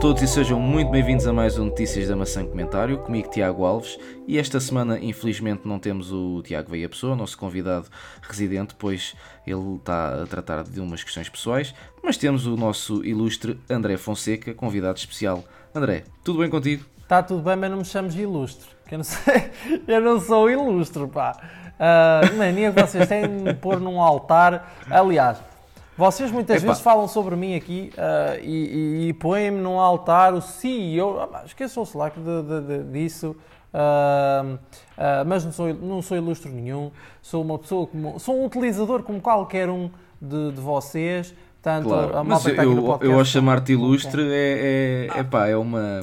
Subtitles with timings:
[0.00, 3.98] todos e sejam muito bem-vindos a mais um Notícias da Maçã Comentário, comigo Tiago Alves
[4.26, 7.86] e esta semana infelizmente não temos o Tiago Veia Pessoa, nosso convidado
[8.22, 9.14] residente, pois
[9.46, 14.54] ele está a tratar de umas questões pessoais, mas temos o nosso ilustre André Fonseca,
[14.54, 15.44] convidado especial.
[15.74, 16.82] André, tudo bem contigo?
[17.02, 19.50] Está tudo bem, mas não me chames de ilustre, que eu não, sei,
[19.86, 21.36] eu não sou ilustre, pá.
[21.74, 25.49] Uh, mania que vocês têm de pôr num altar, aliás...
[25.96, 26.68] Vocês muitas Epa.
[26.68, 31.20] vezes falam sobre mim aqui uh, e, e, e põem-me num altar o CEO.
[31.20, 33.36] Ah, Esqueçam-se lá de, de, de, disso.
[33.72, 34.58] Uh, uh,
[35.26, 36.90] mas não sou, não sou ilustre nenhum.
[37.20, 38.18] Sou uma pessoa como.
[38.18, 39.90] Sou um utilizador como qualquer um
[40.20, 41.34] de, de vocês.
[41.62, 42.16] Tanto claro.
[42.16, 46.00] a mas eu, eu, eu ao chamar-te ilustre é, é, é, pá, é uma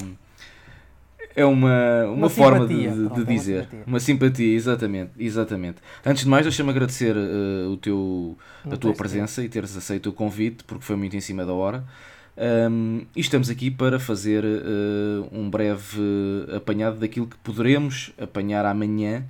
[1.38, 3.60] é uma, uma, uma forma de, de, de dizer.
[3.60, 3.84] Uma simpatia.
[3.85, 4.55] uma simpatia.
[4.55, 5.77] exatamente, exatamente.
[6.04, 8.35] Antes de mais, deixa-me agradecer uh, o teu,
[8.66, 11.85] a tua presença e teres aceito o convite, porque foi muito em cima da hora.
[12.71, 16.02] Um, e estamos aqui para fazer uh, um breve
[16.55, 19.24] apanhado daquilo que poderemos apanhar amanhã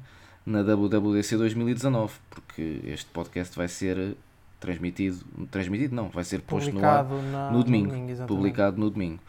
[0.45, 4.15] na WWDC 2019, porque este podcast vai ser
[4.61, 5.19] transmitido,
[5.51, 9.19] transmitido não, vai ser posto publicado no ar no domingo, domingo publicado no domingo.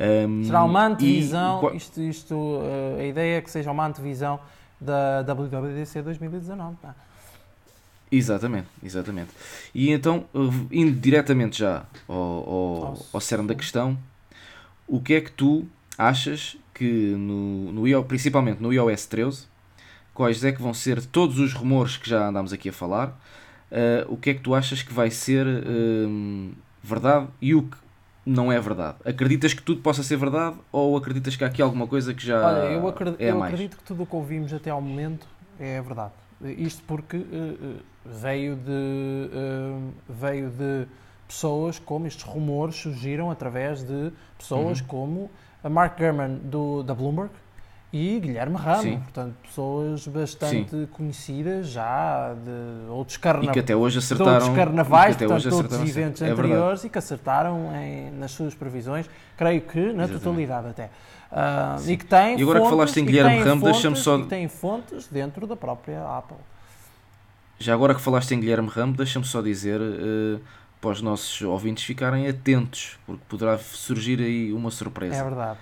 [0.00, 1.76] Um, Será uma antevisão, e...
[1.76, 4.40] isto, isto, uh, a ideia é que seja uma antevisão
[4.80, 6.76] da WWDC 2019.
[6.82, 6.94] Tá?
[8.10, 9.30] Exatamente, exatamente.
[9.74, 10.24] E então,
[10.70, 13.96] indo diretamente já ao, ao, ao cerne da questão,
[14.86, 19.46] o que é que tu achas que, no, no, principalmente no iOS 13,
[20.12, 23.08] quais é que vão ser todos os rumores que já andámos aqui a falar,
[23.70, 27.76] uh, o que é que tu achas que vai ser uh, verdade e o que
[28.24, 28.96] não é verdade.
[29.04, 32.46] Acreditas que tudo possa ser verdade ou acreditas que há aqui alguma coisa que já
[32.46, 33.52] Olha, eu acredito, é eu mais?
[33.52, 35.26] acredito que tudo o que ouvimos até ao momento
[35.58, 36.12] é verdade.
[36.42, 40.86] Isto porque uh, veio de uh, veio de
[41.26, 44.86] pessoas como estes rumores surgiram através de pessoas uhum.
[44.86, 45.30] como
[45.62, 47.30] a Mark Gurman do, da Bloomberg,
[47.94, 48.98] e Guilherme Ramos, Sim.
[48.98, 50.86] portanto, pessoas bastante Sim.
[50.86, 53.52] conhecidas já de outros carnavais.
[53.52, 54.32] Que até hoje acertaram.
[54.32, 56.86] Outros carnavais, portanto, outros eventos é anteriores verdade.
[56.86, 60.12] e que acertaram em, nas suas previsões, creio que na Exatamente.
[60.12, 60.90] totalidade até.
[61.30, 64.18] Uh, e que tem E agora fontes, que falaste em Guilherme deixa-me só.
[64.18, 66.36] E tem fontes dentro da própria Apple.
[67.60, 69.80] Já agora que falaste em Guilherme Ramos, deixa-me só dizer.
[69.80, 70.40] Uh,
[70.80, 75.14] para os nossos ouvintes ficarem atentos, porque poderá surgir aí uma surpresa.
[75.14, 75.58] É verdade.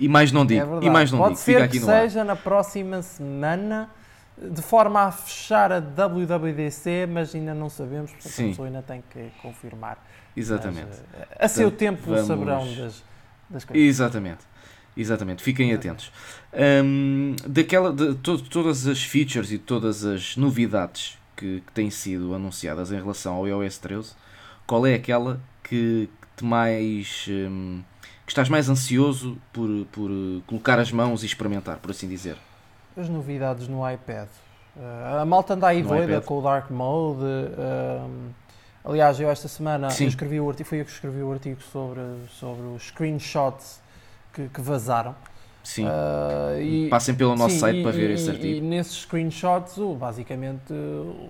[0.00, 0.80] E mais não digo.
[0.80, 1.44] É e mais não Pode digo.
[1.44, 2.26] ser que seja ar.
[2.26, 3.90] na próxima semana,
[4.36, 8.46] de forma a fechar a WWDC, mas ainda não sabemos, porque Sim.
[8.46, 9.98] a pessoa ainda tem que confirmar.
[10.36, 10.88] Exatamente.
[10.88, 12.26] Mas, eh, a seu tempo vamos...
[12.26, 13.04] saberão das,
[13.48, 13.88] das coisas.
[13.88, 14.52] Exatamente.
[14.94, 16.12] Exatamente, fiquem atentos.
[16.52, 22.34] Um, daquela, de to, todas as features e todas as novidades que, que, têm sido
[22.34, 24.12] anunciadas em relação ao iOS 13,
[24.66, 27.26] qual é aquela que, que te mais
[28.26, 32.36] que estás mais ansioso por, por eh, colocar as mãos e experimentar, por assim dizer?
[32.96, 34.28] As novidades no iPad.
[34.76, 37.20] Uh, a malta anda aí doida com o Dark Mode.
[37.20, 38.30] Uh,
[38.84, 42.00] aliás, eu esta semana eu escrevi o artigo, fui eu que escrevi o artigo sobre,
[42.30, 43.80] sobre os screenshots
[44.32, 45.14] que, que vazaram.
[45.62, 45.86] Sim.
[45.86, 48.56] Uh, e, Passem pelo nosso sim, site e, para ver e, esse artigo.
[48.56, 51.28] E, nesses screenshots, basicamente, o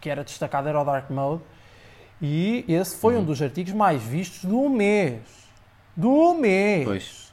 [0.00, 1.42] que era destacado era o Dark Mode.
[2.20, 3.20] E esse foi uhum.
[3.20, 5.43] um dos artigos mais vistos do mês
[5.96, 6.84] do mês.
[6.84, 7.24] Pois.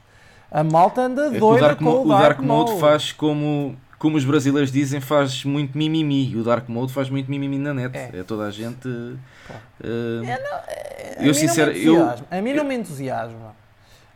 [0.50, 2.70] A malta anda é doida o Dark, com o Dark, o Dark Mode.
[2.72, 2.80] Mode.
[2.80, 6.36] faz como, como os brasileiros dizem, faz muito mimimi.
[6.36, 7.96] O Dark Mode faz muito mimimi na net.
[7.96, 8.86] É, é toda a gente.
[8.86, 9.18] Uh,
[10.22, 13.54] não, é, eu, sincero, eu, a mim não me entusiasma.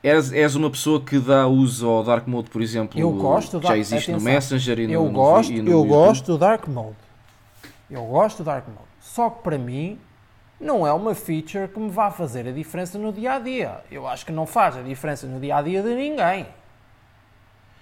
[0.02, 3.76] És, és uma pessoa que dá uso ao Dark Mode, por exemplo, eu gosto já
[3.76, 5.88] existe atenção, no Messenger e no, eu gosto, no, e no Eu YouTube.
[5.88, 6.96] gosto do Dark Mode.
[7.90, 8.86] Eu gosto do Dark Mode.
[9.00, 9.98] Só que para mim
[10.60, 13.80] não é uma feature que me vá fazer a diferença no dia a dia.
[13.90, 16.46] Eu acho que não faz a diferença no dia a dia de ninguém.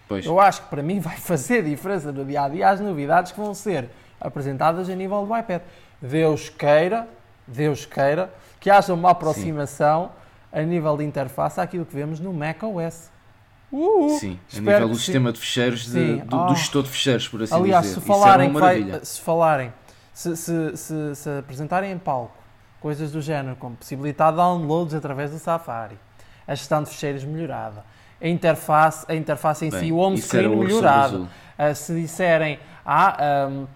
[0.08, 0.26] Pois.
[0.26, 3.40] Eu acho que para mim vai fazer diferença no dia a dia as novidades que
[3.40, 3.88] vão ser
[4.20, 5.62] apresentadas a nível do iPad.
[6.02, 7.08] Deus queira,
[7.46, 10.10] Deus queira, que haja uma aproximação
[10.52, 10.60] Sim.
[10.60, 13.10] a nível de interface àquilo que vemos no macOS.
[13.72, 16.46] Uh, Sim, a nível do sistema de fecheiros, de, do, oh.
[16.46, 18.00] do, gestor de fecheiros, por assim Aliás, dizer.
[18.00, 19.72] Se falarem, vai, se falarem,
[20.12, 22.44] se, se, se, se apresentarem em palco
[22.84, 25.98] coisas do género, como possibilitar downloads através do Safari,
[26.46, 27.82] a gestão de fecheiros melhorada,
[28.20, 31.26] a interface, a interface em Bem, si, o home screen melhorado.
[31.58, 33.66] Uh, se disserem, ah, um,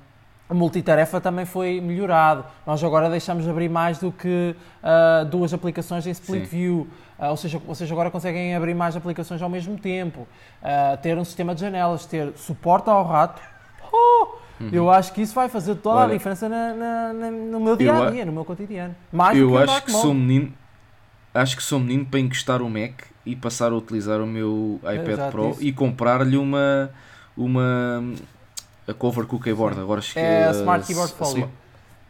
[0.47, 2.45] a multitarefa também foi melhorado.
[2.67, 6.51] Nós agora deixamos de abrir mais do que uh, duas aplicações em split Sim.
[6.51, 6.89] view.
[7.19, 10.29] Uh, ou seja, vocês agora conseguem abrir mais aplicações ao mesmo tempo.
[10.63, 13.41] Uh, ter um sistema de janelas, ter suporte ao rato.
[13.91, 14.71] Oh, Uhum.
[14.73, 17.77] Eu acho que isso vai fazer toda Olha, a diferença na, na, na, no meu
[17.77, 18.95] dia a dia, no meu cotidiano.
[19.13, 20.53] Mais eu acho que sou menino.
[21.33, 25.31] acho que sou menino para encostar o Mac e passar a utilizar o meu iPad
[25.31, 25.67] Pro disse.
[25.67, 26.91] e comprar-lhe uma
[27.37, 28.03] uma
[28.89, 29.79] a cover com o keyboard.
[29.79, 31.51] Agora acho que é a Smart Keyboard Folio.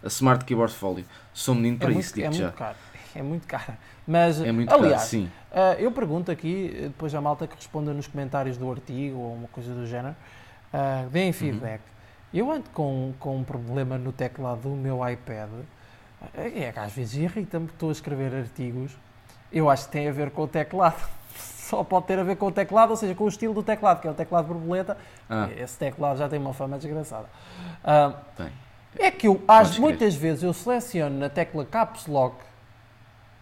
[0.03, 1.05] A, a Smart Keyboard Folio.
[1.35, 2.45] Sou menino é para muito, isso, digo é já.
[2.45, 2.77] Muito caro.
[3.15, 3.73] É muito caro.
[4.07, 5.31] Mas, é muito aliás, caro, sim.
[5.51, 9.49] Uh, eu pergunto aqui, depois a malta que responda nos comentários do artigo ou uma
[9.49, 10.15] coisa do género,
[10.73, 11.33] uh, deem uhum.
[11.33, 11.81] feedback.
[11.81, 11.98] Uhum.
[12.33, 15.49] Eu ando com, com um problema no teclado do meu iPad.
[16.35, 18.97] É que às vezes irrita-me que estou a escrever artigos.
[19.53, 21.09] Eu acho que tem a ver com o teclado.
[21.37, 24.01] Só pode ter a ver com o teclado, ou seja, com o estilo do teclado,
[24.01, 24.97] que é o teclado borboleta.
[25.29, 25.49] Ah.
[25.57, 27.27] Esse teclado já tem uma fama desgraçada.
[27.85, 28.47] Uh,
[28.99, 32.37] é que eu, às, muitas vezes eu seleciono na tecla Caps Lock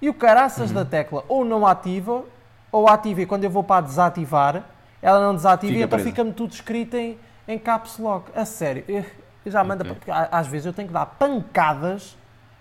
[0.02, 0.76] e o caraças uhum.
[0.76, 2.24] da tecla ou não ativa,
[2.70, 4.64] ou ativa e quando eu vou para desativar,
[5.00, 8.30] ela não desativa Fica e então fica-me tudo escrito em, em caps lock.
[8.34, 9.04] A sério, eu,
[9.46, 9.94] já manda, okay.
[9.94, 12.16] porque às vezes eu tenho que dar pancadas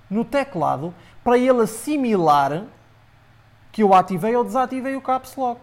[0.10, 0.94] no teclado
[1.24, 2.64] para ele assimilar
[3.72, 5.60] que eu ativei ou desativei o caps lock.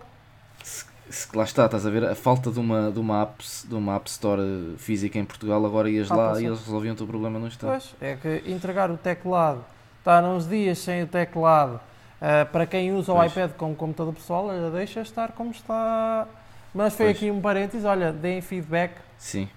[0.62, 3.74] Se, se, lá está, estás a ver a falta de uma, de uma, app, de
[3.74, 7.06] uma app store física em Portugal, agora ias ah, lá e eles resolviam o teu
[7.06, 7.70] problema no instante.
[7.70, 9.64] Pois, é que entregar o teclado
[10.02, 11.80] estar uns dias sem o teclado.
[12.20, 13.24] Uh, para quem usa pois.
[13.24, 16.26] o iPad como computador pessoal, deixa estar como está.
[16.74, 17.16] Mas foi pois.
[17.16, 18.92] aqui um parênteses, olha, deem feedback.
[19.22, 19.48] Sim.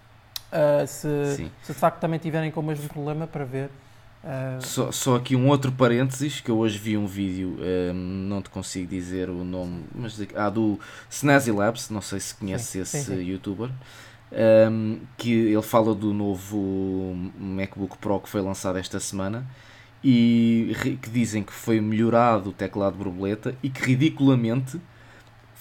[0.54, 1.52] Uh, se, Sim.
[1.64, 3.72] se de facto também tiverem com o mesmo problema para ver.
[4.24, 4.62] Uh...
[4.62, 7.58] Só, só aqui um outro parênteses, que eu hoje vi um vídeo,
[7.94, 10.80] não te consigo dizer o nome, mas ah, do
[11.10, 13.22] Snazzy Labs, não sei se conheces sim, esse sim, sim.
[13.24, 13.72] youtuber,
[14.72, 19.46] um, que ele fala do novo MacBook Pro que foi lançado esta semana
[20.04, 24.80] e que dizem que foi melhorado o teclado borboleta e que ridiculamente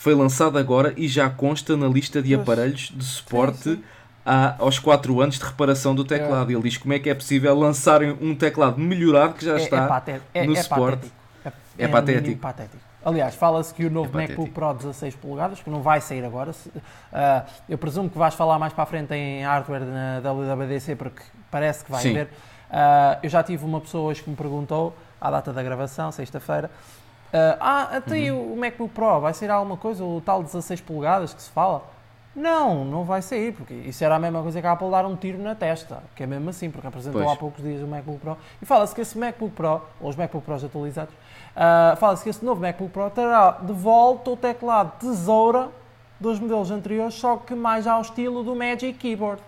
[0.05, 3.83] foi lançado agora e já consta na lista de aparelhos de suporte.
[4.27, 6.51] A, aos 4 anos de reparação do teclado.
[6.51, 6.55] É.
[6.55, 10.03] Ele diz como é que é possível lançarem um teclado melhorado que já é, está
[10.33, 11.13] é, no é suporte.
[11.77, 12.41] É, patético.
[12.41, 12.83] patético.
[13.05, 17.51] Aliás, fala-se que o novo MacBook Pro 16 polegadas, que não vai sair agora, uh,
[17.69, 21.85] eu presumo que vais falar mais para a frente em hardware na WWDC, porque parece
[21.85, 22.11] que vai Sim.
[22.13, 22.31] haver
[22.75, 26.69] Uh, eu já tive uma pessoa hoje que me perguntou, à data da gravação, sexta-feira,
[27.61, 28.55] ah, até uhum.
[28.55, 31.83] o MacBook Pro, vai sair alguma coisa, o tal 16 polegadas que se fala?
[32.35, 35.15] Não, não vai sair, porque isso era a mesma coisa que a Apple dar um
[35.15, 37.33] tiro na testa, que é mesmo assim, porque apresentou pois.
[37.33, 40.45] há poucos dias o MacBook Pro, e fala-se que esse MacBook Pro, ou os MacBook
[40.45, 45.69] Pros atualizados, uh, fala-se que esse novo MacBook Pro terá de volta o teclado tesoura
[46.19, 49.41] dos modelos anteriores, só que mais ao estilo do Magic Keyboard.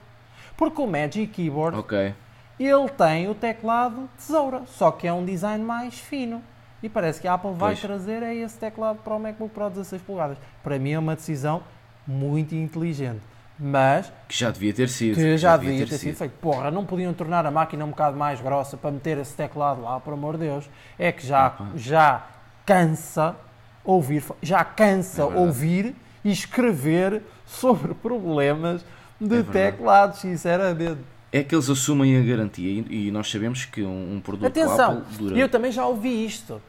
[0.56, 2.14] Porque o Magic Keyboard okay
[2.58, 6.42] ele tem o teclado tesoura, só que é um design mais fino.
[6.82, 7.80] E parece que a Apple vai pois.
[7.80, 10.38] trazer é esse teclado para o MacBook Pro 16 polegadas.
[10.62, 11.62] Para mim é uma decisão
[12.06, 13.20] muito inteligente.
[13.58, 14.12] Mas.
[14.28, 15.14] Que já devia ter sido.
[15.14, 16.08] Que já, já devia, devia, ter, ter sido.
[16.10, 16.32] sido feito.
[16.40, 19.98] Porra, não podiam tornar a máquina um bocado mais grossa para meter esse teclado lá,
[19.98, 20.68] por amor de Deus.
[20.98, 22.26] É que já, já
[22.66, 23.34] cansa
[23.82, 28.84] ouvir, já cansa é ouvir e escrever sobre problemas
[29.18, 31.00] de é teclados, sinceramente
[31.36, 35.16] é que eles assumem a garantia e, nós sabemos que um, um produto Atenção, Apple
[35.18, 35.38] dura...
[35.38, 36.60] eu também já ouvi isto,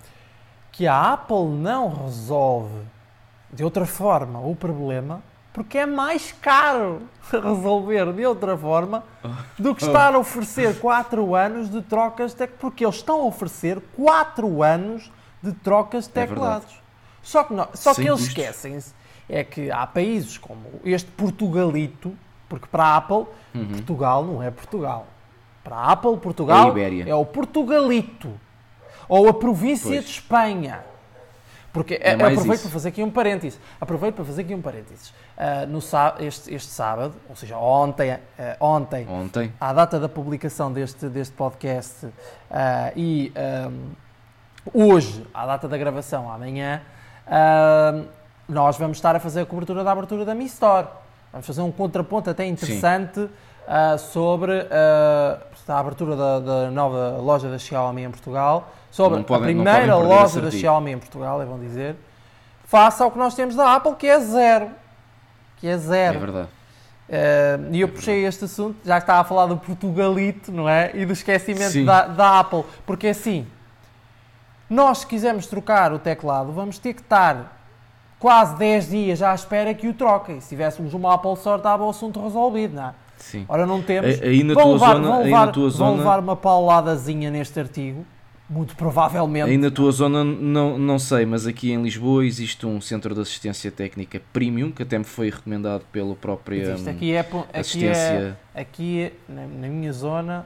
[0.71, 2.81] que a Apple não resolve
[3.51, 5.21] de outra forma o problema
[5.57, 7.01] porque é mais caro
[7.31, 9.03] resolver de outra forma
[9.57, 13.25] do que estar a oferecer 4 anos de trocas de teclados, porque eles estão a
[13.25, 15.11] oferecer 4 anos
[15.41, 16.71] de trocas de é teclados.
[16.71, 16.77] É
[17.23, 18.93] só que, não, só que eles esquecem-se
[19.27, 22.15] é que há países como este Portugalito
[22.49, 23.67] porque para a Apple, uhum.
[23.69, 25.07] Portugal não é Portugal.
[25.63, 28.31] Para a Apple, Portugal é, é o Portugalito.
[29.09, 30.05] Ou a província pois.
[30.05, 30.81] de Espanha.
[31.77, 32.63] Porque é aproveito isso.
[32.63, 33.59] para fazer aqui um parênteses.
[33.79, 35.09] Aproveito para fazer aqui um parênteses.
[35.09, 35.79] Uh, no,
[36.25, 38.19] este, este sábado, ou seja, ontem, uh,
[38.59, 42.11] ontem, ontem, à data da publicação deste, deste podcast uh,
[42.95, 43.31] e
[43.69, 43.91] um,
[44.73, 46.81] hoje, à data da gravação, amanhã,
[48.49, 50.87] nós vamos estar a fazer a cobertura da abertura da Mi Store.
[51.37, 53.29] Vamos fazer um contraponto até interessante uh,
[54.11, 59.53] sobre uh, a abertura da, da, nova loja da Xiaomi em Portugal, sobre podem, a
[59.53, 61.95] primeira loja da Xiaomi em Portugal, é bom dizer,
[62.63, 64.71] face ao que nós temos da Apple, que é zero.
[65.57, 66.17] Que é zero.
[66.17, 66.49] É verdade.
[67.07, 70.67] Uh, e eu é puxei este assunto, já que estava a falar do Portugalito, não
[70.67, 70.89] é?
[70.95, 72.63] E do esquecimento da, da, Apple.
[72.83, 73.45] Porque assim,
[74.67, 77.56] nós se quisermos trocar o teclado, vamos ter que estar
[78.19, 80.39] quase 10 dias à espera que o troquem.
[80.39, 82.93] Se tivéssemos uma Apple Store, estava o assunto resolvido, não é?
[83.17, 83.45] Sim.
[83.47, 84.21] Ora, não temos.
[84.21, 87.59] Aí na vão tua levar, zona, vão levar, na tua vão levar uma pauladazinha neste
[87.59, 88.05] artigo,
[88.49, 89.49] muito provavelmente.
[89.49, 93.21] Aí na tua zona, não, não sei, mas aqui em Lisboa existe um centro de
[93.21, 96.89] assistência técnica premium, que até me foi recomendado pelo próprio Existe.
[96.89, 98.37] Aqui é, aqui assistência...
[98.53, 100.45] é, aqui é, na, na minha zona,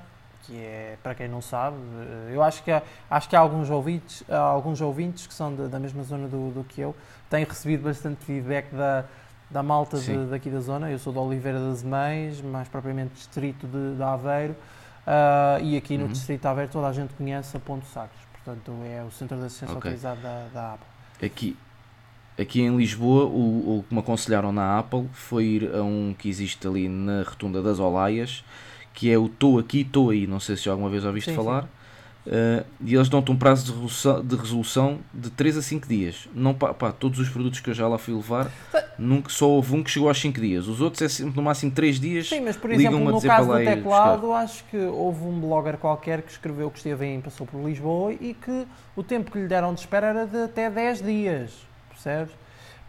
[0.52, 3.70] que é, para quem não sabe, eh, eu acho que há, acho que há alguns
[3.70, 6.94] ouvintes, há alguns ouvintes que são de, da mesma zona do, do, que eu,
[7.30, 9.06] têm recebido bastante feedback da,
[9.50, 10.92] da malta de, daqui da zona.
[10.92, 14.54] Eu sou de Oliveira das Mães, mais propriamente distrito de, de Aveiro,
[15.08, 16.12] uh, e aqui no uhum.
[16.12, 19.46] distrito de Aveiro toda a gente conhece a Ponto Sagres, portanto é o centro de
[19.46, 19.92] assistência okay.
[19.92, 21.26] autorizado da, da Apple.
[21.26, 21.58] Aqui,
[22.40, 26.28] Aqui em Lisboa, o, o que me aconselharam na Apple foi ir a um que
[26.28, 28.44] existe ali na Rotunda das Olaias,
[28.94, 30.28] que é o Estou Aqui, Estou Aí.
[30.28, 31.64] Não sei se já alguma vez ouviste sim, falar.
[31.64, 31.70] Sim.
[32.24, 36.30] Uh, e eles dão-te um prazo de resolução, de resolução de 3 a 5 dias.
[36.36, 38.52] Não, pá, pá, todos os produtos que eu já lá fui levar,
[38.98, 40.68] nunca, só houve um que chegou aos 5 dias.
[40.68, 42.30] Os outros é sempre no máximo 3 dias.
[42.30, 46.32] Sim, mas por exemplo, no caso do teclado, acho que houve um blogger qualquer que
[46.32, 49.80] escreveu que esteve em, passou por Lisboa e que o tempo que lhe deram de
[49.80, 51.52] espera era de até 10 dias.
[51.90, 52.34] Percebes?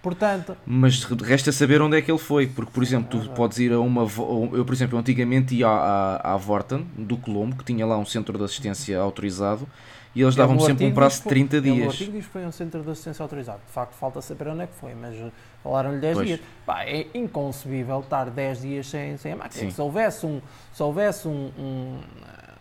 [0.03, 3.73] Portanto, mas resta saber onde é que ele foi, porque por exemplo, tu podes ir
[3.73, 4.03] a uma.
[4.03, 8.37] Eu, por exemplo, antigamente ia à, à, Vorten, do Colombo, que tinha lá um centro
[8.37, 9.69] de assistência autorizado,
[10.13, 11.87] e eles davam sempre um prazo de 30 dias.
[11.87, 13.61] O artigo diz que foi um centro de assistência autorizado.
[13.65, 15.15] De facto, falta saber onde é que foi, mas
[15.63, 16.27] falaram-lhe 10 pois.
[16.27, 16.41] dias.
[16.67, 19.71] Bah, é inconcebível estar 10 dias sem, sem a máquina.
[19.71, 20.41] Se houvesse um.
[20.73, 22.01] Se houvesse um, um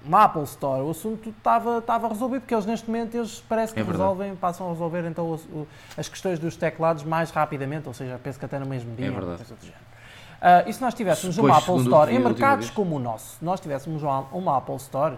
[0.05, 3.79] uma Apple Store, o assunto estava, estava resolvido, porque eles neste momento eles parece que
[3.79, 7.93] é resolvem, passam a resolver então o, o, as questões dos teclados mais rapidamente, ou
[7.93, 9.07] seja, penso que até no mesmo dia.
[9.07, 9.43] É verdade.
[10.41, 13.59] Uh, e se nós tivéssemos uma Apple Store em mercados como o nosso, se nós
[13.59, 15.17] tivéssemos uma, uma, Apple Store,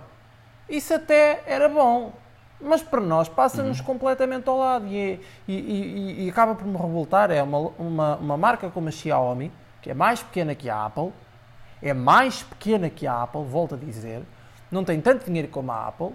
[0.68, 2.12] isso até era bom.
[2.60, 3.86] Mas para nós passa-nos uhum.
[3.86, 7.30] completamente ao lado e, é, e, e, e, acaba por me revoltar.
[7.30, 11.12] É uma, uma, uma marca como a Xiaomi, que é mais pequena que a Apple,
[11.82, 14.24] é mais pequena que a Apple, volto a dizer,
[14.74, 16.12] não tem tanto dinheiro como a Apple,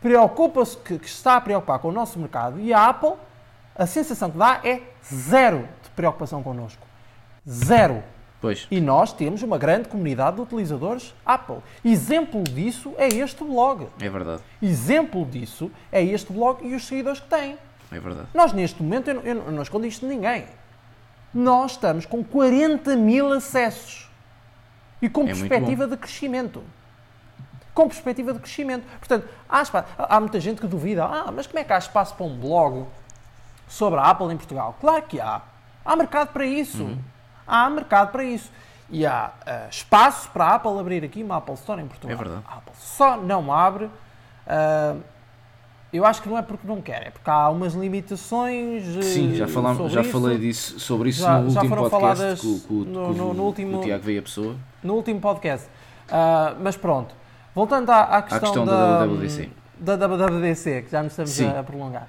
[0.00, 3.14] preocupa-se que, que, está a preocupar com o nosso mercado e a Apple,
[3.74, 6.86] a sensação que dá é zero de preocupação connosco.
[7.48, 8.02] Zero.
[8.40, 8.66] Pois.
[8.70, 11.58] E nós temos uma grande comunidade de utilizadores Apple.
[11.84, 13.86] Exemplo disso é este blog.
[14.00, 14.42] É verdade.
[14.60, 17.56] Exemplo disso é este blog e os seguidores que tem.
[17.90, 18.28] É verdade.
[18.34, 20.46] Nós, neste momento, eu, eu, eu não escondo isto de ninguém.
[21.32, 24.10] Nós estamos com 40 mil acessos
[25.00, 26.62] e com é perspectiva de crescimento
[27.74, 28.84] com perspectiva de crescimento.
[28.98, 32.14] Portanto, há, espaço, há muita gente que duvida, ah, mas como é que há espaço
[32.14, 32.86] para um blog
[33.68, 34.76] sobre a Apple em Portugal?
[34.80, 35.42] Claro que há.
[35.84, 36.82] Há mercado para isso.
[36.82, 36.98] Uhum.
[37.46, 38.50] Há mercado para isso.
[38.90, 42.14] E há uh, espaço para a Apple abrir aqui uma Apple Store em Portugal.
[42.14, 42.42] É verdade.
[42.46, 43.86] A Apple só não abre.
[43.86, 45.00] Uh,
[45.92, 48.82] eu acho que não é porque não quer, é porque há umas limitações.
[49.04, 50.10] Sim, já, falamos, já isso.
[50.10, 53.78] falei disso, sobre isso já, no último podcast faladas com, com, no, no, no último,
[53.78, 54.56] o Tiago veio a pessoa.
[54.82, 55.66] No último podcast.
[56.08, 57.14] Uh, mas pronto,
[57.54, 59.50] Voltando à, à, questão, questão, da, da WWDC.
[59.78, 62.08] Da WWDC, que já nos estamos a, a, prolongar.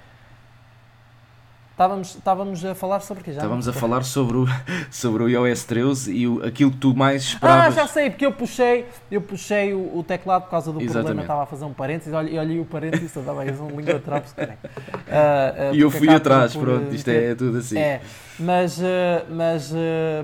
[1.72, 3.32] Estávamos, estávamos a falar sobre o quê?
[3.32, 4.46] Já estávamos a falar sobre o,
[4.92, 7.66] sobre o iOS 13 e o, aquilo que tu mais esperavas.
[7.66, 11.04] Ah, já sei, porque eu puxei, eu puxei o, o teclado por causa do Exatamente.
[11.04, 14.00] problema, estava a fazer um parênteses, olha, olhei o parênteses, estava a um língua de
[14.00, 17.78] trapo, uh, uh, E eu fui atrás, por, pronto, isto é, é, tudo assim.
[17.78, 18.02] É,
[18.40, 18.84] mas, uh,
[19.32, 19.74] mas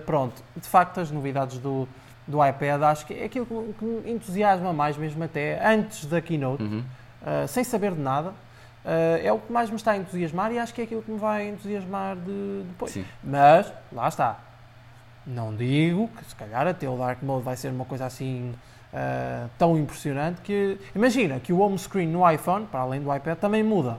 [0.05, 1.87] pronto, de facto as novidades do,
[2.29, 6.61] do iPad, acho que é aquilo que me entusiasma mais, mesmo até antes da keynote,
[6.61, 6.83] uhum.
[7.23, 8.29] uh, sem saber de nada.
[8.29, 11.11] Uh, é o que mais me está a entusiasmar e acho que é aquilo que
[11.11, 12.91] me vai entusiasmar de, depois.
[12.91, 13.03] Sim.
[13.23, 14.37] Mas, lá está.
[15.25, 18.53] Não digo que se calhar até o Dark Mode vai ser uma coisa assim
[18.93, 20.79] uh, tão impressionante que.
[20.95, 23.97] Imagina que o home screen no iPhone, para além do iPad, também muda.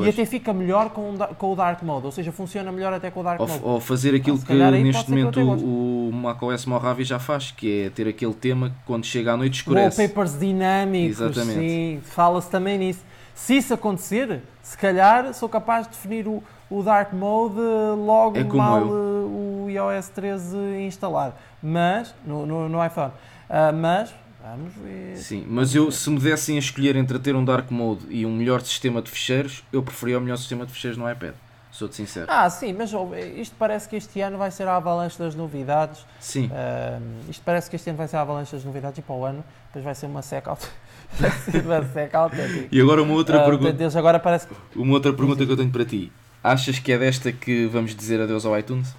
[0.00, 0.16] Pois.
[0.16, 3.20] E até fica melhor com, com o Dark Mode, ou seja, funciona melhor até com
[3.20, 3.60] o Dark ou, Mode.
[3.62, 8.08] Ou fazer aquilo que neste momento o, o macOS Mojave já faz, que é ter
[8.08, 10.00] aquele tema que quando chega à noite escurece.
[10.00, 11.58] Wallpapers dinâmicos, Exatamente.
[11.58, 13.04] sim, fala-se também nisso.
[13.34, 17.60] Se isso acontecer, se calhar sou capaz de definir o, o Dark Mode
[17.96, 19.66] logo é mal eu.
[19.66, 23.12] o iOS 13 instalar, mas no, no, no iPhone.
[23.48, 24.14] Uh, mas
[24.50, 25.16] Vamos ver.
[25.16, 28.34] Sim, mas eu, se me dessem a escolher entre ter um Dark Mode e um
[28.34, 31.34] melhor sistema de fecheiros, eu preferia o melhor sistema de fecheiros no iPad.
[31.70, 32.26] Sou-te sincero.
[32.28, 32.90] Ah, sim, mas
[33.36, 36.04] isto parece que este ano vai ser a avalanche das novidades.
[36.18, 36.46] Sim.
[36.46, 39.24] Uh, isto parece que este ano vai ser a avalanche das novidades e para o
[39.24, 40.56] ano depois vai ser uma seca
[41.18, 42.68] vai ser uma seca autêntica.
[42.72, 43.98] E agora uma outra uh, pergunta.
[43.98, 44.54] Agora parece que...
[44.76, 46.10] Uma outra pergunta que eu tenho para ti.
[46.42, 48.94] Achas que é desta que vamos dizer adeus ao iTunes?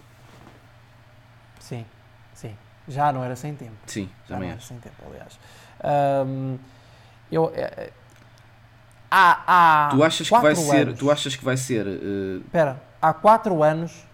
[2.92, 3.78] Já não era sem tempo.
[3.86, 5.40] Sim, já não era sem tempo, aliás.
[6.26, 6.58] Um,
[7.32, 7.92] eu, é,
[9.12, 11.86] há, há tu achas que vai anos, ser tu achas que vai ser
[12.46, 12.86] espera uh...
[13.02, 14.08] há quatro anos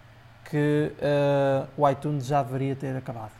[0.49, 3.31] que uh, o iTunes já deveria ter acabado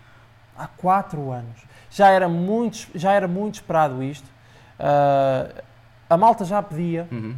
[0.55, 4.27] há quatro anos já era muito já era muito esperado isto
[4.79, 5.63] uh,
[6.07, 7.35] a Malta já pedia uhum.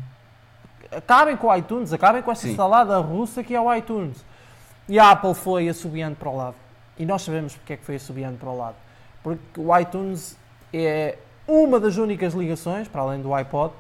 [0.92, 2.56] acabem com o iTunes acabem com esta Sim.
[2.56, 4.26] salada russa que é o iTunes
[4.88, 6.56] e a Apple foi assobiando para o lado
[7.00, 8.76] e nós sabemos porque é que foi assobiando para o lado
[9.24, 10.38] porque o iTunes
[10.74, 13.74] é uma das únicas ligações, para além do iPod,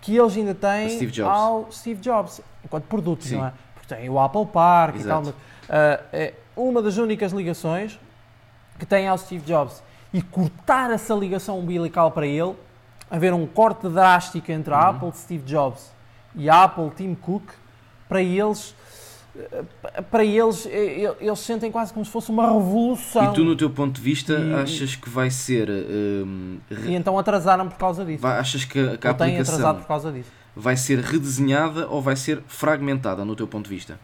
[0.00, 3.36] que eles ainda têm Steve ao Steve Jobs, enquanto produto, Sim.
[3.36, 3.52] não é?
[3.74, 5.28] Porque tem o Apple Park Exato.
[5.28, 5.32] e tal.
[5.32, 7.98] Uh, é uma das únicas ligações
[8.78, 9.82] que tem ao Steve Jobs.
[10.12, 12.54] E cortar essa ligação umbilical para ele,
[13.10, 14.96] haver um corte drástico entre a uhum.
[14.96, 15.92] Apple Steve Jobs
[16.34, 17.50] e a Apple Tim Cook,
[18.08, 18.74] para eles
[20.10, 23.32] para eles, eles sentem quase como se fosse uma revolução.
[23.32, 25.68] E tu, no teu ponto de vista, e, achas que vai ser.
[25.68, 26.90] Um, re...
[26.90, 28.22] E então atrasaram por causa disso.
[28.22, 30.30] Vai, achas que, que a aplicação por causa disso.
[30.54, 33.98] vai ser redesenhada ou vai ser fragmentada, no teu ponto de vista?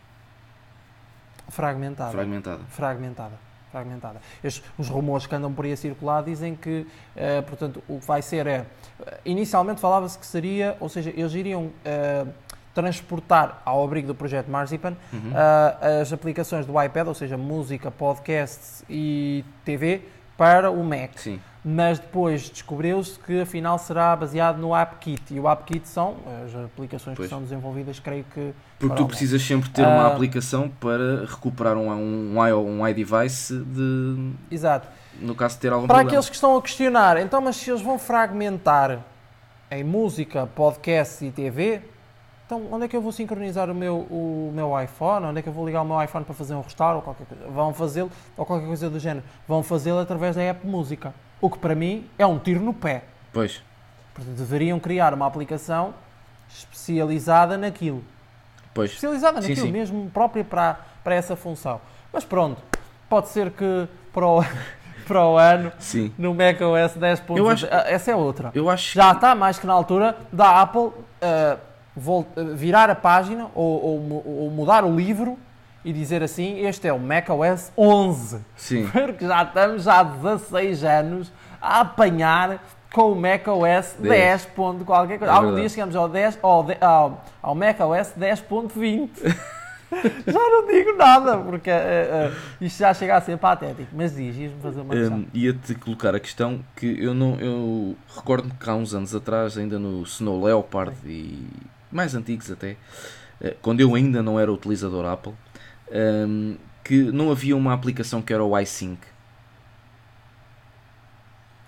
[1.49, 2.12] Fragmentada.
[2.12, 2.61] Fragmentada.
[2.69, 3.53] Fragmentada.
[3.71, 4.21] Fragmentada.
[4.45, 6.87] Estes, os rumores que andam por aí a circular dizem que,
[7.17, 8.67] uh, portanto, o que vai ser é.
[9.25, 11.65] Inicialmente falava-se que seria, ou seja, eles iriam.
[11.67, 12.29] Uh,
[12.75, 15.31] transportar ao abrigo do projeto Marzipan uhum.
[15.31, 20.02] uh, as aplicações do iPad, ou seja, música, podcasts e TV,
[20.37, 21.11] para o Mac.
[21.17, 21.41] Sim.
[21.64, 25.33] Mas depois descobriu-se que afinal será baseado no AppKit.
[25.33, 27.29] E o AppKit são as aplicações pois.
[27.29, 28.52] que são desenvolvidas, creio que.
[28.81, 33.57] Porque tu precisas sempre ter uma uh, aplicação para recuperar um, um, um, um iDevice
[33.57, 34.33] de.
[34.50, 34.88] Exato.
[35.21, 36.11] No caso de ter algum Para problema.
[36.11, 38.99] aqueles que estão a questionar, então, mas se eles vão fragmentar
[39.71, 41.81] em música, podcast e TV,
[42.52, 45.25] então, onde é que eu vou sincronizar o meu, o meu iPhone?
[45.25, 47.26] Onde é que eu vou ligar o meu iPhone para fazer um restauro ou qualquer
[47.26, 47.49] coisa?
[47.49, 49.25] Vão fazê-lo, ou qualquer coisa do género.
[49.49, 51.14] Vão fazê-lo através da app Música.
[51.40, 53.04] O que para mim é um tiro no pé.
[53.32, 53.62] Pois.
[54.12, 55.94] Portanto, deveriam criar uma aplicação
[56.47, 58.04] especializada naquilo.
[58.75, 58.90] Pois.
[58.90, 59.73] Especializada naquilo sim, sim.
[59.73, 61.80] mesmo, própria para, para essa função.
[62.12, 62.61] Mas pronto,
[63.09, 64.44] pode ser que para o,
[65.09, 66.12] para o ano sim.
[66.18, 67.23] no macOS 10.
[67.35, 68.50] Eu acho, essa é outra.
[68.54, 70.80] Eu acho Já está mais que na altura da Apple.
[70.82, 71.72] Uh,
[72.54, 75.38] virar a página ou, ou, ou, mudar o livro
[75.84, 78.40] e dizer assim: este é o macOS 11.
[78.56, 78.88] Sim.
[78.92, 84.00] Porque já estamos há 16 anos a apanhar com o macOS 10.
[84.00, 85.33] 10 ponto qualquer coisa.
[85.33, 89.11] É Algum dia chegamos ao, 10, ao, ao, ao macOS 10.20.
[90.26, 93.88] já não digo nada, porque uh, uh, isto já chega a ser patético.
[93.92, 95.18] Mas diz, ias-me fazer uma questão.
[95.18, 99.59] Um, Ia-te colocar a questão que eu não eu recordo que há uns anos atrás,
[99.59, 101.46] ainda no Snow Leopard e
[101.92, 102.76] mais antigos até,
[103.40, 105.35] eh, quando eu ainda não era utilizador Apple,
[105.90, 108.98] ehm, que não havia uma aplicação que era o iSync.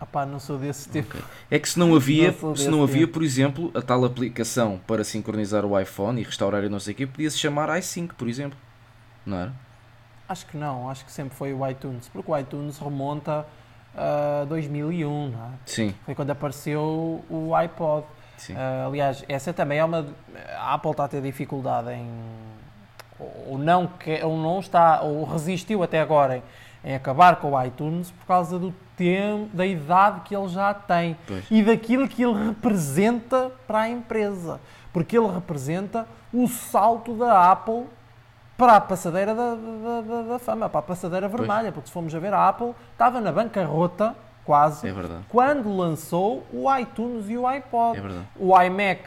[0.01, 1.17] Ah não sou desse tipo.
[1.17, 1.27] Okay.
[1.51, 5.03] É que se não havia, não se não havia, por exemplo, a tal aplicação para
[5.03, 8.29] sincronizar o iPhone e restaurar e não sei o quê, podia se chamar iSync, por
[8.29, 8.59] exemplo.
[9.25, 9.53] Não era?
[10.29, 13.47] Acho que não, acho que sempre foi o iTunes, porque o iTunes remonta
[13.97, 15.51] a 2001, não é?
[15.67, 15.95] Sim.
[16.05, 18.07] Foi quando apareceu o iPod.
[18.53, 20.07] Uh, aliás, essa também é uma.
[20.59, 22.09] A Apple está a ter dificuldade em.
[23.47, 23.89] Ou não,
[24.25, 26.43] ou não está, ou resistiu até agora em,
[26.91, 31.17] em acabar com o iTunes por causa do tempo, da idade que ele já tem
[31.27, 31.45] pois.
[31.51, 34.61] e daquilo que ele representa para a empresa.
[34.93, 37.87] Porque ele representa o salto da Apple
[38.57, 41.63] para a passadeira da, da, da, da fama, para a passadeira vermelha.
[41.63, 41.75] Pois.
[41.75, 45.25] Porque se formos a ver, a Apple estava na bancarrota quase, é verdade.
[45.29, 47.99] quando lançou o iTunes e o iPod.
[47.99, 48.27] É verdade.
[48.39, 49.05] O iMac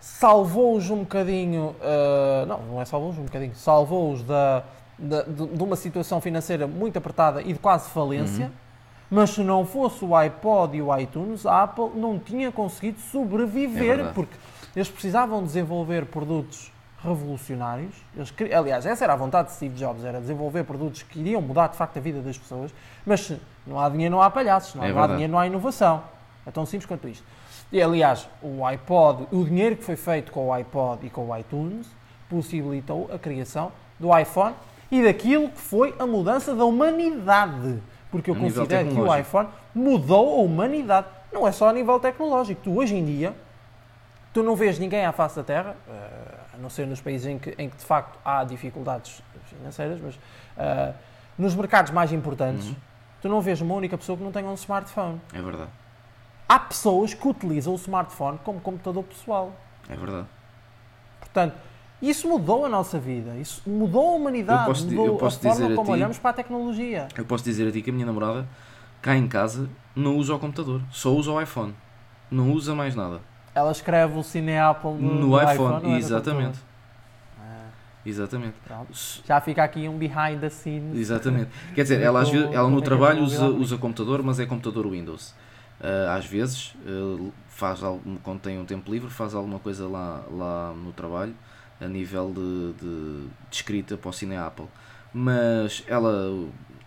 [0.00, 4.62] salvou-os um bocadinho, uh, não, não é salvou-os um bocadinho, salvou-os da,
[4.98, 8.52] da, de, de, uma situação financeira muito apertada e de quase falência, uhum.
[9.10, 14.00] mas se não fosse o iPod e o iTunes, a Apple não tinha conseguido sobreviver,
[14.00, 14.36] é porque
[14.76, 16.73] eles precisavam desenvolver produtos
[17.04, 17.94] revolucionários.
[18.16, 21.68] Eles, aliás, essa era a vontade de Steve Jobs, era desenvolver produtos que iriam mudar
[21.68, 22.72] de facto a vida das pessoas,
[23.04, 25.46] mas se não há dinheiro, não há palhaços, não, é não há dinheiro, não há
[25.46, 26.02] inovação.
[26.46, 27.24] É tão simples quanto isto.
[27.70, 31.36] E, aliás, o iPod, o dinheiro que foi feito com o iPod e com o
[31.36, 31.86] iTunes,
[32.28, 34.54] possibilitou a criação do iPhone
[34.90, 37.82] e daquilo que foi a mudança da humanidade.
[38.10, 41.08] Porque eu a considero que o iPhone mudou a humanidade.
[41.32, 42.60] Não é só a nível tecnológico.
[42.62, 43.34] Tu, hoje em dia,
[44.32, 47.38] tu não vês ninguém à face da Terra, uh, a não ser nos países em
[47.38, 50.94] que, em que de facto há dificuldades financeiras, mas uh,
[51.36, 52.76] nos mercados mais importantes, uhum.
[53.22, 55.20] tu não vês uma única pessoa que não tenha um smartphone.
[55.32, 55.70] É verdade.
[56.48, 59.52] Há pessoas que utilizam o smartphone como computador pessoal.
[59.88, 60.26] É verdade.
[61.20, 61.54] Portanto,
[62.00, 65.52] isso mudou a nossa vida, isso mudou a humanidade, eu posso, mudou eu posso a
[65.54, 67.08] forma como a ti, olhamos para a tecnologia.
[67.16, 68.46] Eu posso dizer a ti que a minha namorada,
[69.00, 71.74] cá em casa, não usa o computador, só usa o iPhone.
[72.30, 73.20] Não usa mais nada.
[73.54, 76.58] Ela escreve o Cine Apple no, no, no iPhone, iPhone exatamente.
[77.38, 77.68] Ah.
[78.04, 78.56] Exatamente.
[79.24, 80.98] Já fica aqui um behind the scenes.
[80.98, 81.50] Exatamente.
[81.74, 85.34] Quer dizer, ela, às vezes, ela no trabalho usa, usa computador, mas é computador Windows.
[85.80, 90.24] Uh, às vezes, uh, faz algum, quando tem um tempo livre, faz alguma coisa lá,
[90.30, 91.34] lá no trabalho,
[91.80, 94.66] a nível de, de, de escrita para o Cine Apple.
[95.12, 96.10] Mas ela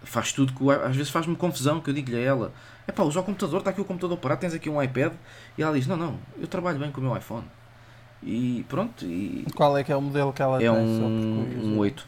[0.04, 2.54] faz tudo que às vezes faz-me confusão que eu digo-lhe a ela
[2.88, 5.14] é pá, usa o computador, está aqui o computador parado, tens aqui um iPad.
[5.58, 7.46] E ela diz, não, não, eu trabalho bem com o meu iPhone.
[8.24, 10.70] E pronto e qual é que é o modelo que ela é tem?
[10.70, 12.08] Um, um 8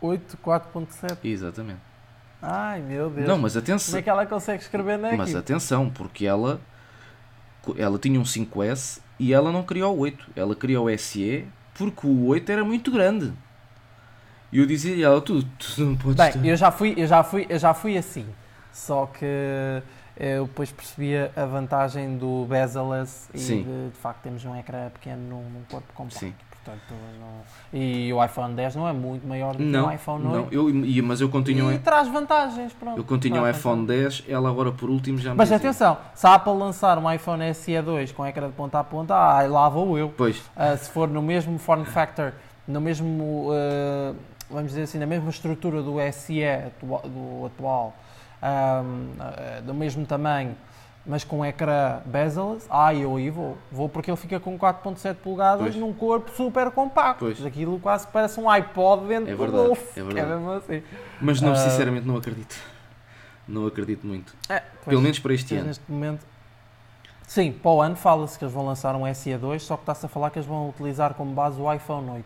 [0.00, 1.80] 8 4.7 exatamente.
[2.40, 3.26] Ai meu Deus.
[3.26, 3.90] Não, mas atenção.
[3.90, 6.60] Como é que ela consegue escrever na mas atenção, porque ela
[7.76, 12.06] ela tinha um 5S e ela não queria o 8 ela queria o SE porque
[12.06, 13.32] o 8 era muito grande
[14.52, 16.48] e eu dizia-lhe ela, tu, tu não podes Bem, ter...
[16.48, 18.26] eu já, fui, eu, já fui, eu já fui assim,
[18.72, 19.24] só que
[20.18, 25.22] eu depois percebia a vantagem do bezel-less e de, de, facto temos um ecrã pequeno
[25.28, 26.20] num, num corpo compacto.
[26.20, 26.34] Sim.
[26.66, 27.80] Portanto, não...
[27.80, 30.36] E o iPhone 10 não é muito maior do não, que o iPhone 8.
[30.36, 31.72] Não, eu, mas eu continuo...
[31.72, 32.98] E traz vantagens, pronto.
[32.98, 35.58] Eu continuo o iPhone 10, ela agora por último já me Mas dizia.
[35.58, 39.14] atenção, se a Apple lançar um iPhone SE 2 com ecrã de ponta a ponta,
[39.14, 40.12] ah, lá vou eu.
[40.16, 40.38] Pois.
[40.38, 42.32] Uh, se for no mesmo form factor,
[42.66, 43.50] no mesmo...
[43.50, 44.16] Uh,
[44.50, 47.94] vamos dizer assim, na mesma estrutura do SE atual, do atual,
[48.42, 50.56] um, eh, do mesmo tamanho,
[51.04, 53.56] mas com ecrã bezel-less, ah, eu aí vou.
[53.70, 55.76] Vou porque ele fica com 4.7 polegadas pois.
[55.76, 57.24] num corpo super compacto.
[57.24, 57.44] Pois.
[57.44, 59.96] Aquilo quase parece um iPod dentro é verdade, do Golf.
[59.96, 60.30] É verdade.
[60.30, 60.82] É assim.
[61.20, 62.56] Mas não, uh, sinceramente não acredito.
[63.46, 64.34] Não acredito muito.
[64.48, 65.68] É, pois, Pelo menos para este ano.
[65.68, 66.26] Neste momento,
[67.26, 70.08] sim, para o ano fala-se que eles vão lançar um SE2, só que está-se a
[70.08, 72.24] falar que eles vão utilizar como base o iPhone 8.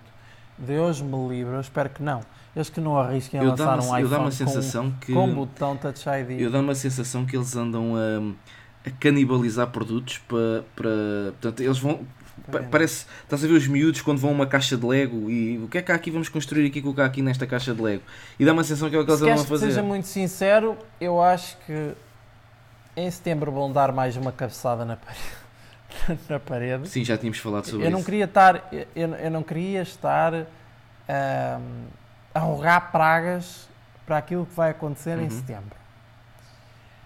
[0.61, 2.21] Deus me livre, eu espero que não.
[2.55, 5.77] Eles que não arrisquem a eu lançar um iPhone uma sensação com, que, com botão
[5.77, 6.41] Touch ID.
[6.41, 10.91] Eu dá uma sensação que eles andam a, a canibalizar produtos para, para.
[11.41, 12.01] Portanto, eles vão.
[12.71, 13.07] parece.
[13.23, 15.79] Estás a ver os miúdos quando vão a uma caixa de Lego e o que
[15.79, 16.11] é que há aqui?
[16.11, 18.03] Vamos construir aqui, colocar aqui nesta caixa de Lego.
[18.39, 19.67] E dá uma sensação que é o que eles andam a fazer.
[19.67, 21.93] Se seja muito sincero, eu acho que
[22.97, 25.40] em setembro vão dar mais uma cabeçada na parede.
[26.29, 26.89] na parede.
[26.89, 27.97] Sim, já tínhamos falado sobre eu isso.
[27.97, 30.45] Não queria estar, eu, eu não queria estar um,
[32.35, 33.69] a rogar pragas
[34.07, 35.25] para aquilo que vai acontecer uhum.
[35.25, 35.81] em setembro.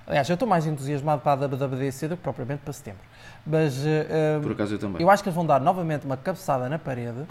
[0.07, 3.01] Aliás, eu estou mais entusiasmado para a WWDC do que propriamente para setembro.
[3.47, 5.01] Mas, uh, Por acaso eu também.
[5.01, 7.25] Eu acho que eles vão dar novamente uma cabeçada na parede,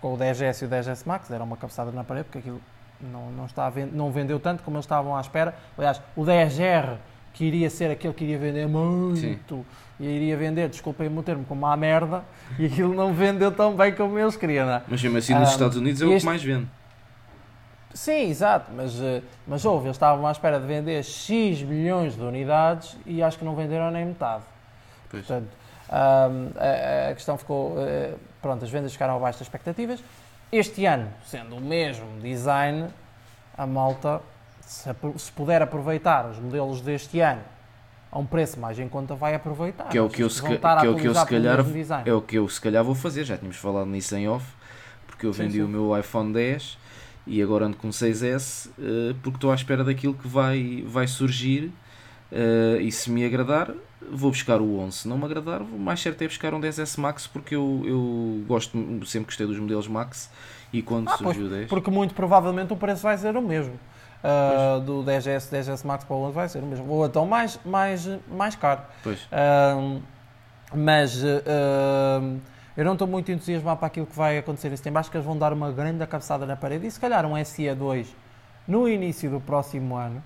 [0.00, 2.60] com o 10S e o 10S Max, deram uma cabeçada na parede, porque aquilo
[3.00, 5.54] não, não, está vend não vendeu tanto como eles estavam à espera.
[5.78, 6.96] Aliás, o 10R,
[7.32, 9.38] que iria ser aquele que iria vender muito, Sim
[10.02, 12.24] e iria vender, desculpem-me o termo, como uma merda,
[12.58, 14.66] e aquilo não vendeu tão bem como eles queriam.
[14.66, 14.82] Não é?
[14.88, 16.66] Mas mesmo assim nos um, Estados Unidos é o que mais vende.
[17.94, 22.22] Sim, exato, mas, eh, mas houve, eles estavam à espera de vender X milhões de
[22.22, 24.42] unidades e acho que não venderam nem metade.
[25.08, 25.24] Pois.
[25.24, 25.48] Portanto,
[25.90, 30.02] um, a, a, questão ficou, uh, pronto, as vendas ficaram abaixo das expectativas.
[30.50, 32.88] Este ano, sendo o mesmo design,
[33.56, 34.22] a malta,
[34.72, 37.42] se, se puder aproveitar os modelos deste ano
[38.10, 39.88] a um preço mais em conta vai aproveitar.
[39.88, 41.64] Que é o que eu se, que é o que eu se calhar
[42.04, 44.46] é o que eu se calhar vou fazer, já tínhamos falado nisso em off,
[45.06, 45.64] porque eu vendi sim, sim.
[45.64, 46.78] o meu iPhone 10
[47.26, 51.72] e agora ando com 6S uh, porque estou à espera daquilo que vai, vai surgir
[52.32, 53.70] uh, e se me agradar
[54.10, 56.98] vou buscar o 11, se não me agradar o mais certo é buscar um 10S
[56.98, 58.72] Max porque eu, eu gosto,
[59.06, 60.28] sempre gostei dos modelos Max
[60.72, 63.42] e quando ah, surgiu pois, o 10 porque muito provavelmente o preço vai ser o
[63.42, 63.78] mesmo
[64.22, 66.88] uh, do 10S, 10S Max para o 11 vai ser o mesmo.
[66.88, 68.80] Ou então mais, mais, mais caro.
[69.04, 70.02] Uh,
[70.74, 72.40] mas uh,
[72.76, 75.00] eu não estou muito entusiasmado para aquilo que vai acontecer em setembro.
[75.00, 78.06] Acho que eles vão dar uma grande cabeçada na parede e se calhar um SE2
[78.66, 80.22] no início do próximo ano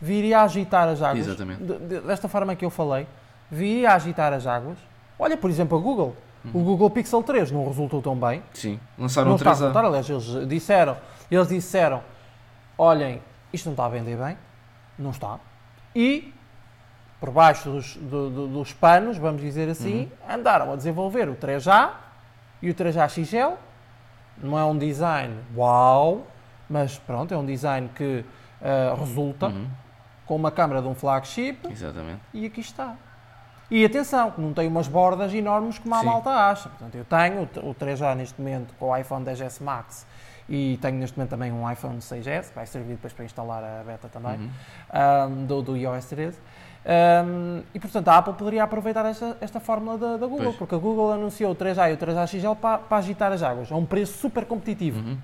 [0.00, 1.26] viria a agitar as águas.
[1.26, 1.62] Exatamente.
[2.06, 3.06] Desta forma que eu falei,
[3.50, 4.78] viria a agitar as águas.
[5.18, 6.16] Olha, por exemplo, a Google.
[6.44, 6.60] Uhum.
[6.60, 8.42] O Google Pixel 3 não resultou tão bem.
[8.54, 10.96] Sim, lançaram não 3 está a resultar, aliás, eles disseram,
[11.28, 12.00] eles disseram
[12.78, 13.20] olhem,
[13.52, 14.38] isto não está a vender bem,
[14.96, 15.38] não está,
[15.94, 16.32] e
[17.20, 20.34] por baixo dos, do, do, dos panos, vamos dizer assim, uhum.
[20.34, 21.90] andaram a desenvolver o 3A
[22.62, 23.56] e o 3A XL.
[24.40, 26.26] Não é um design uau,
[26.70, 28.24] mas pronto, é um design que
[28.60, 29.66] uh, resulta uhum.
[30.26, 31.58] com uma câmera de um flagship.
[31.68, 32.20] Exatamente.
[32.32, 32.94] E aqui está.
[33.68, 36.06] E atenção, que não tem umas bordas enormes como a Sim.
[36.06, 36.68] malta acha.
[36.68, 40.06] Portanto, eu tenho o 3A neste momento com o iPhone 10S Max
[40.48, 43.84] e tenho neste momento também um iPhone 6S, que vai servir depois para instalar a
[43.84, 44.50] beta também, uhum.
[45.28, 46.38] um, do, do iOS 13.
[46.88, 50.56] Um, e portanto a Apple poderia aproveitar esta, esta fórmula da, da Google, pois.
[50.56, 53.70] porque a Google anunciou o 3A e o 3A XL para, para agitar as águas,
[53.70, 55.00] a um preço super competitivo.
[55.00, 55.18] Uhum.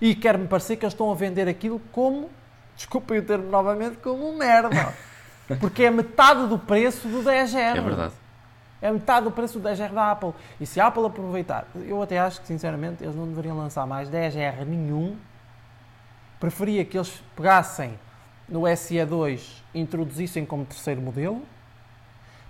[0.00, 2.30] E quer-me parecer que eles estão a vender aquilo como,
[2.76, 4.94] desculpem o termo novamente, como merda.
[5.58, 8.12] porque é metade do preço do 10 É verdade.
[8.82, 10.32] É metade do preço do 10R da Apple.
[10.60, 14.08] E se a Apple aproveitar, eu até acho que sinceramente eles não deveriam lançar mais
[14.08, 15.16] 10R nenhum.
[16.38, 17.98] Preferia que eles pegassem
[18.48, 21.42] no SE2, introduzissem como terceiro modelo,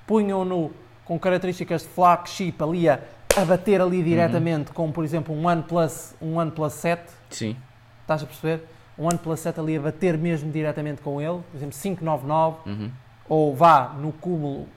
[0.06, 0.72] punham-no
[1.04, 3.00] com características de flagship ali a,
[3.36, 4.74] a bater ali diretamente, uhum.
[4.74, 7.12] como por exemplo um OnePlus, um OnePlus 7.
[7.28, 7.56] Sim.
[8.00, 8.64] estás a perceber?
[8.96, 12.90] Um OnePlus 7 ali a bater mesmo diretamente com ele, por exemplo, 599, uhum.
[13.28, 14.68] ou vá no cúmulo,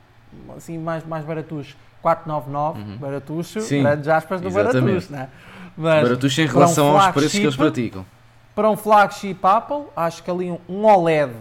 [0.55, 2.97] assim, mais, mais baratos, 499, uhum.
[2.97, 5.29] baratucho, Sim, grandes aspas do baratucho, né?
[5.75, 8.05] Mas baratucho em relação um aos preços que eles praticam.
[8.53, 11.33] Para um flagship Apple, acho que ali um, um OLED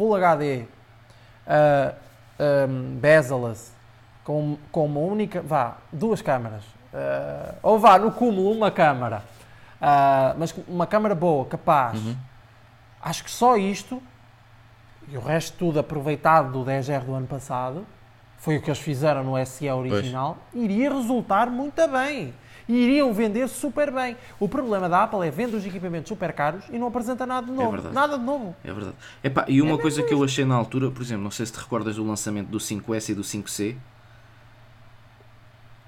[0.00, 0.64] Full HD,
[1.46, 1.94] uh,
[2.68, 3.70] um, bezel-less,
[4.24, 6.64] com, com uma única, vá, duas câmaras,
[6.94, 9.22] uh, ou vá, no cúmulo uma câmara,
[9.78, 11.98] uh, mas uma câmara boa, capaz.
[11.98, 12.16] Uhum.
[13.02, 14.02] Acho que só isto,
[15.08, 17.86] e o resto tudo aproveitado do 10R do ano passado,
[18.38, 20.64] foi o que eles fizeram no SE original, pois.
[20.64, 22.32] iria resultar muito bem.
[22.68, 24.16] E iriam vender super bem.
[24.38, 27.52] O problema da Apple é vender os equipamentos super caros e não apresenta nada de
[27.52, 27.88] é novo.
[27.88, 28.54] É nada de novo.
[28.62, 28.96] É verdade.
[29.24, 31.52] Epá, e uma é coisa que eu achei na altura, por exemplo, não sei se
[31.52, 33.76] te recordas do lançamento do 5S e do 5C,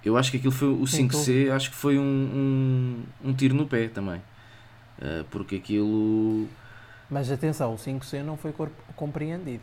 [0.04, 3.66] eu acho que aquilo foi o 5C, acho que foi um, um, um, tiro no
[3.66, 4.20] pé também.
[4.98, 6.48] Uh, porque aquilo.
[7.12, 8.54] Mas atenção, o 5C não foi
[8.96, 9.62] compreendido.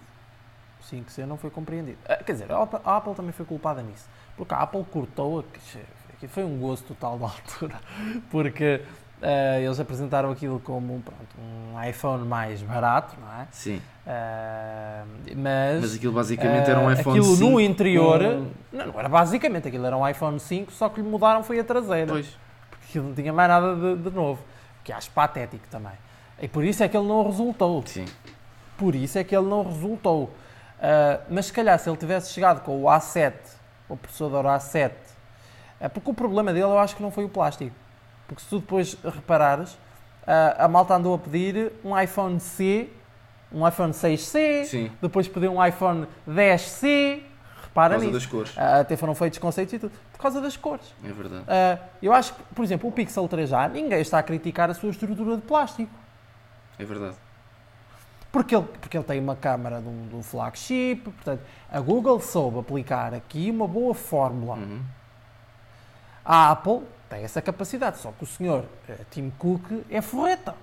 [0.79, 1.97] O 5C não foi compreendido.
[2.23, 4.07] Quer dizer, a Apple, a Apple, também foi culpada nisso.
[4.37, 5.43] Porque a Apple cortou.
[6.19, 7.79] Que foi um gosto total da altura.
[8.29, 8.81] Porque
[9.19, 13.47] Uh, eles apresentaram aquilo como pronto, um iPhone mais barato, não é?
[13.51, 13.81] Sim.
[14.07, 18.51] Uh, mas, mas aquilo basicamente uh, era um iPhone aquilo 5 no interior, com...
[18.71, 21.65] não, não, era basicamente, aquilo era um iPhone 5, só que lhe mudaram foi a
[21.65, 22.13] traseira.
[22.13, 22.27] Pois.
[22.69, 24.41] Porque aquilo não tinha mais nada de, de novo,
[24.85, 25.91] que acho patético também.
[26.41, 27.83] E por isso é que ele não resultou.
[27.85, 28.05] Sim.
[28.77, 30.33] Por isso é que ele não resultou.
[31.29, 33.33] mas se calhar se ele tivesse chegado com o A7,
[33.89, 34.91] o processador A7,
[35.93, 37.75] porque o problema dele eu acho que não foi o plástico
[38.29, 39.75] porque se tu depois reparares,
[40.25, 42.87] a, a malta andou a pedir um iPhone C,
[43.51, 44.91] um iPhone 6C, Sim.
[45.01, 47.23] depois pediu um iPhone 10C.
[47.63, 48.11] Repara por causa nisso.
[48.11, 48.55] das cores.
[48.55, 49.91] Uh, até foram feitos conceitos e tudo.
[50.11, 50.93] Por causa das cores.
[51.03, 51.43] É verdade.
[51.43, 54.91] Uh, eu acho que, por exemplo, o Pixel 3A, ninguém está a criticar a sua
[54.91, 55.91] estrutura de plástico.
[56.79, 57.17] É verdade.
[58.31, 62.19] Porque ele, porque ele tem uma câmara de um, de um flagship, portanto, a Google
[62.21, 64.55] soube aplicar aqui uma boa fórmula.
[64.55, 64.81] Uhum.
[66.23, 70.55] A Apple tem essa capacidade, só que o senhor uh, Tim Cook é forreta.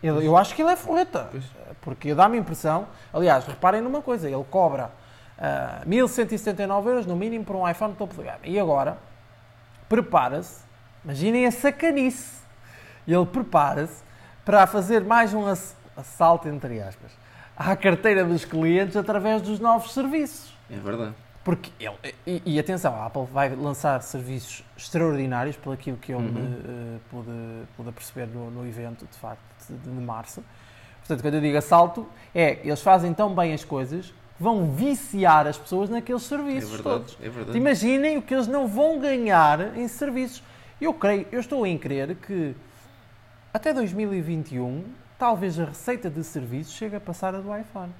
[0.00, 1.44] Ele, eu acho que ele é forreta, pois.
[1.80, 4.86] porque dá-me a impressão, aliás, reparem numa coisa, ele cobra
[5.36, 8.38] uh, eh, 1179 euros no mínimo por um iPhone topo de gama.
[8.44, 8.96] E agora,
[9.88, 10.62] prepara-se,
[11.04, 12.40] imaginem a sacanice,
[13.08, 14.07] ele prepara-se
[14.48, 15.44] para fazer mais um
[15.94, 17.10] assalto, entre aspas,
[17.54, 20.50] à carteira dos clientes através dos novos serviços.
[20.70, 21.14] É verdade.
[21.44, 26.18] Porque ele, e, e, atenção, a Apple vai lançar serviços extraordinários, pelo aquilo que eu
[26.18, 26.24] uhum.
[26.24, 27.30] uh, pude,
[27.76, 30.42] pude perceber no, no, evento, de facto, de, de, março.
[31.00, 35.46] Portanto, quando eu digo assalto, é eles fazem tão bem as coisas que vão viciar
[35.46, 36.72] as pessoas naqueles serviços.
[36.72, 37.18] É verdade, todos.
[37.20, 37.58] é verdade.
[37.58, 40.42] Imaginem o que eles não vão ganhar em serviços.
[40.80, 42.56] Eu creio, eu estou em crer que
[43.52, 44.84] até 2021,
[45.18, 47.92] talvez a receita de serviços chegue a passar a do iPhone.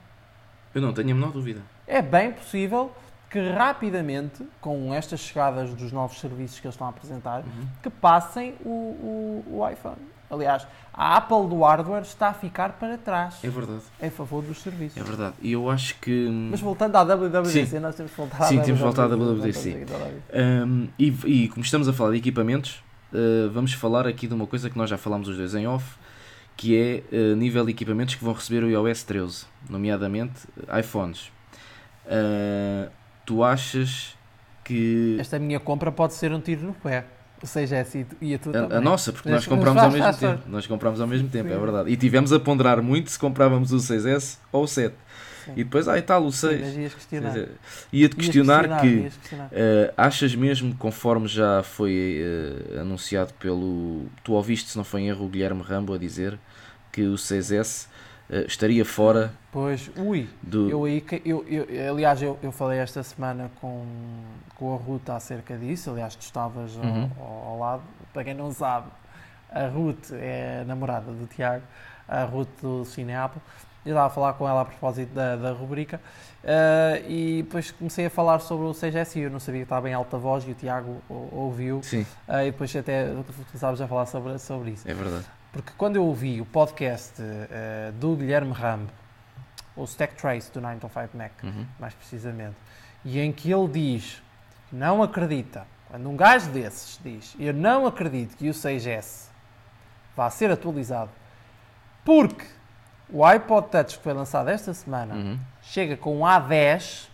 [0.74, 1.62] Eu não tenho a menor dúvida.
[1.86, 2.92] É bem possível
[3.30, 7.66] que rapidamente, com estas chegadas dos novos serviços que eles estão a apresentar, uhum.
[7.82, 9.96] que passem o, o, o, iPhone.
[10.30, 13.36] Aliás, a Apple do hardware está a ficar para trás.
[13.42, 13.82] É verdade.
[14.02, 15.00] Em favor dos serviços.
[15.00, 15.34] É verdade.
[15.40, 16.28] E eu acho que.
[16.50, 17.78] Mas voltando à WWDC, Sim.
[17.78, 19.86] nós temos voltar Sim, à temos voltar à WWDC.
[20.34, 24.46] Um, e, e, como estamos a falar de equipamentos, uh, vamos falar aqui de uma
[24.46, 25.96] coisa que nós já falámos os dois em off,
[26.56, 30.40] que é uh, nível de equipamentos que vão receber o iOS 13, nomeadamente
[30.78, 31.30] iPhones.
[32.06, 32.90] Uh,
[33.24, 34.16] tu achas
[34.64, 35.16] que.
[35.18, 37.04] Esta minha compra pode ser um tiro no pé.
[37.40, 40.14] Ou seja, é assim, e a, tu a, a nossa, porque nós compramos ao mesmo
[40.14, 40.42] tempo.
[40.48, 41.90] Nós compramos ao mesmo tempo, é verdade.
[41.90, 44.94] E tivemos a ponderar muito se comprávamos o 6S ou o 7.
[45.48, 45.52] Sim.
[45.56, 46.66] E depois, ah, e tal, o 6.
[46.66, 47.48] Sim, ias questionar.
[47.92, 49.46] Ia-te questionar, questionar, que questionar.
[49.46, 54.06] Uh, achas mesmo, conforme já foi uh, anunciado pelo.
[54.22, 56.38] Tu ouviste, se não foi em erro, o Guilherme Rambo a dizer
[56.92, 57.86] que o 6S
[58.28, 59.32] uh, estaria fora.
[59.50, 60.68] Pois, ui, do...
[60.68, 63.86] eu aí, eu, eu, aliás, eu, eu falei esta semana com,
[64.56, 67.10] com a Ruth acerca disso, aliás, tu estavas uhum.
[67.18, 67.82] ao, ao, lado,
[68.12, 68.88] para quem não sabe,
[69.50, 71.64] a Ruth é a namorada do Tiago,
[72.06, 73.40] a Ruth do Cine Apple,
[73.88, 76.00] eu estava a falar com ela a propósito da, da rubrica
[76.44, 79.88] uh, e depois comecei a falar sobre o 6S e eu não sabia que estava
[79.88, 82.02] em alta voz e o Tiago ouviu Sim.
[82.28, 83.08] Uh, e depois até
[83.46, 84.88] começámos a falar sobre, sobre isso.
[84.88, 85.24] É verdade.
[85.52, 88.92] Porque quando eu ouvi o podcast uh, do Guilherme Rambo,
[89.74, 91.66] o Stack Trace do 9 to 5 Mac, uhum.
[91.80, 92.56] mais precisamente,
[93.04, 94.22] e em que ele diz
[94.68, 99.28] que não acredita, quando um gajo desses diz eu não acredito que o 6S
[100.14, 101.10] vá ser atualizado
[102.04, 102.44] porque
[103.10, 105.38] o iPod Touch que foi lançado esta semana uhum.
[105.62, 107.08] chega com um A10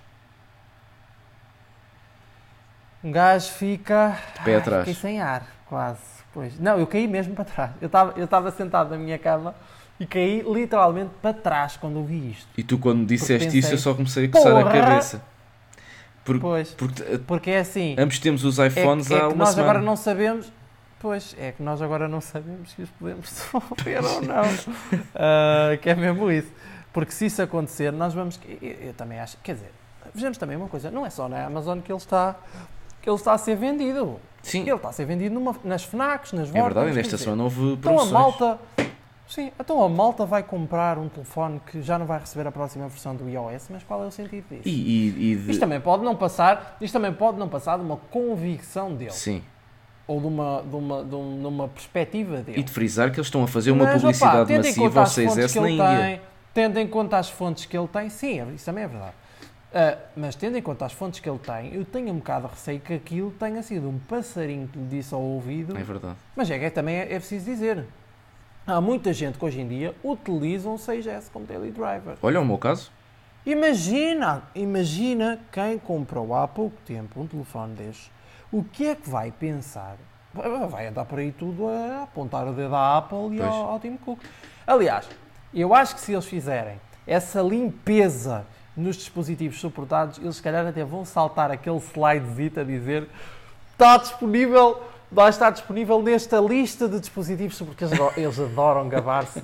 [3.04, 4.96] um gajo fica de pé atrás.
[4.96, 6.00] sem ar quase.
[6.33, 6.59] Pois.
[6.59, 7.70] Não, eu caí mesmo para trás.
[7.80, 9.54] Eu estava eu sentado na minha cama
[10.00, 12.48] e caí literalmente para trás quando ouvi isto.
[12.57, 15.22] E tu, quando disseste pensei, isso, eu só comecei a coçar a cabeça.
[16.24, 17.94] Por, pois, porque, porque é assim.
[17.98, 19.70] Ambos temos os iPhones é, é há uma nós semana.
[19.70, 20.50] agora não sabemos.
[21.05, 24.43] Pois, é que nós agora não sabemos se os podemos desenvolver ou não.
[24.43, 26.51] Uh, que é mesmo isso.
[26.95, 28.40] Porque se isso acontecer, nós vamos.
[28.62, 29.37] Eu, eu, também acho.
[29.43, 29.71] Quer dizer,
[30.14, 32.37] vejamos também uma coisa: não é só na Amazon que ele está,
[33.03, 34.19] que ele está a ser vendido.
[34.43, 34.62] Sim.
[34.62, 36.71] Ele está a ser vendido numa, nas FNACs, nas Vortas.
[36.71, 38.09] É verdade, nesta semana houve promoções.
[38.09, 38.59] Então a malta.
[39.29, 42.88] Sim, então a malta vai comprar um telefone que já não vai receber a próxima
[42.88, 44.62] versão do iOS, mas qual é o sentido disso?
[44.67, 45.51] E, e, e de...
[45.51, 49.11] Isto também pode não passar, isto também pode não passar de uma convicção dele.
[49.11, 49.43] Sim.
[50.07, 52.61] Ou de uma, de uma, de uma perspectiva dele.
[52.61, 55.61] E de frisar que eles estão a fazer uma mas, publicidade opa, massiva ao 6S
[55.61, 55.99] na Índia.
[55.99, 56.21] Tem,
[56.53, 59.14] tendo em conta as fontes que ele tem, sim, isso também é verdade.
[59.75, 62.55] Uh, mas tendo em conta as fontes que ele tem, eu tenho um bocado de
[62.55, 65.77] receio que aquilo tenha sido um passarinho que lhe disse ao ouvido.
[65.77, 66.14] É verdade.
[66.37, 67.85] Mas é que também é, é preciso dizer.
[68.64, 72.17] Há muita gente que hoje em dia utiliza um 6S como daily driver.
[72.23, 72.90] Olha o meu caso.
[73.45, 78.11] Imagina, imagina quem comprou há pouco tempo um telefone deste,
[78.55, 79.97] o que é que vai pensar?
[80.71, 83.97] Vai andar por aí tudo a apontar o dedo à Apple e ao, ao Tim
[83.97, 84.21] Cook.
[84.64, 85.09] Aliás,
[85.53, 90.85] eu acho que se eles fizerem essa limpeza nos dispositivos suportados, eles se calhar até
[90.85, 93.09] vão saltar aquele slidezito a dizer
[93.73, 97.85] está disponível vai estar disponível nesta lista de dispositivos, porque
[98.17, 99.43] eles adoram gabar-se.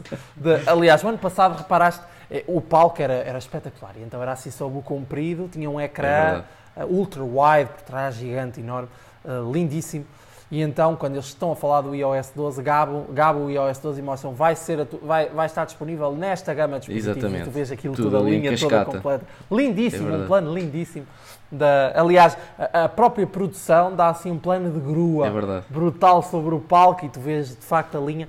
[0.67, 4.51] Aliás, o ano passado reparaste, eh, o palco era, era espetacular, e então era assim
[4.51, 6.45] sob o comprido, tinha um ecrã é
[6.89, 8.89] ultra wide por trás, gigante, enorme,
[9.25, 10.05] uh, lindíssimo.
[10.51, 14.01] E então, quando eles estão a falar do iOS 12, gabam, gabam o iOS 12
[14.01, 17.19] e mostram vai, ser vai, vai estar disponível nesta gama de dispositivos.
[17.19, 17.43] Exatamente.
[17.43, 19.25] E tu vês aquilo, tudo toda a linha toda completa.
[19.51, 21.07] Lindíssimo, é um plano lindíssimo.
[21.53, 26.55] Da, aliás, a, a, própria produção dá assim um plano de grua é brutal sobre
[26.55, 28.29] o palco e tu vês de facto a linha.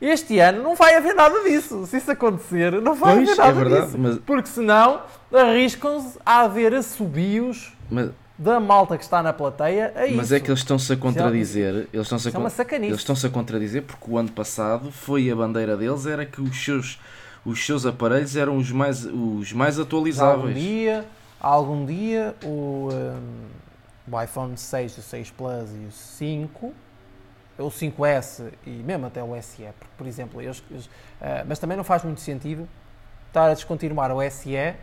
[0.00, 1.86] Este ano não vai haver nada disso.
[1.86, 3.98] Se isso acontecer, não vai pois, haver nada é verdade, disso.
[3.98, 4.18] Mas...
[4.18, 5.02] Porque senão
[5.32, 7.72] arriscam-se a haver assobios.
[7.90, 10.34] Mas da malta que está na plateia a Mas isso.
[10.34, 11.88] é que eles estão-se a contradizer.
[11.92, 15.76] Eles estão-se a, é eles estão-se a contradizer porque o ano passado foi a bandeira
[15.76, 17.00] deles era que os seus,
[17.44, 20.36] os seus aparelhos eram os mais, os mais atualizáveis.
[20.36, 21.04] Algum dia,
[21.40, 26.72] algum dia o, um, o iPhone 6, o 6 Plus e o 5
[27.58, 31.76] o 5S e mesmo até o SE, porque, por exemplo, eles, eles, uh, mas também
[31.76, 32.68] não faz muito sentido
[33.28, 34.74] estar a descontinuar o SE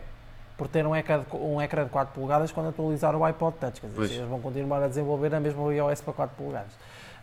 [0.56, 3.80] por ter um ecrã, de, um ecrã de 4 polegadas quando atualizar o iPod Touch.
[3.80, 6.72] Quer dizer, eles vão continuar a desenvolver a mesma iOS para 4 polegadas.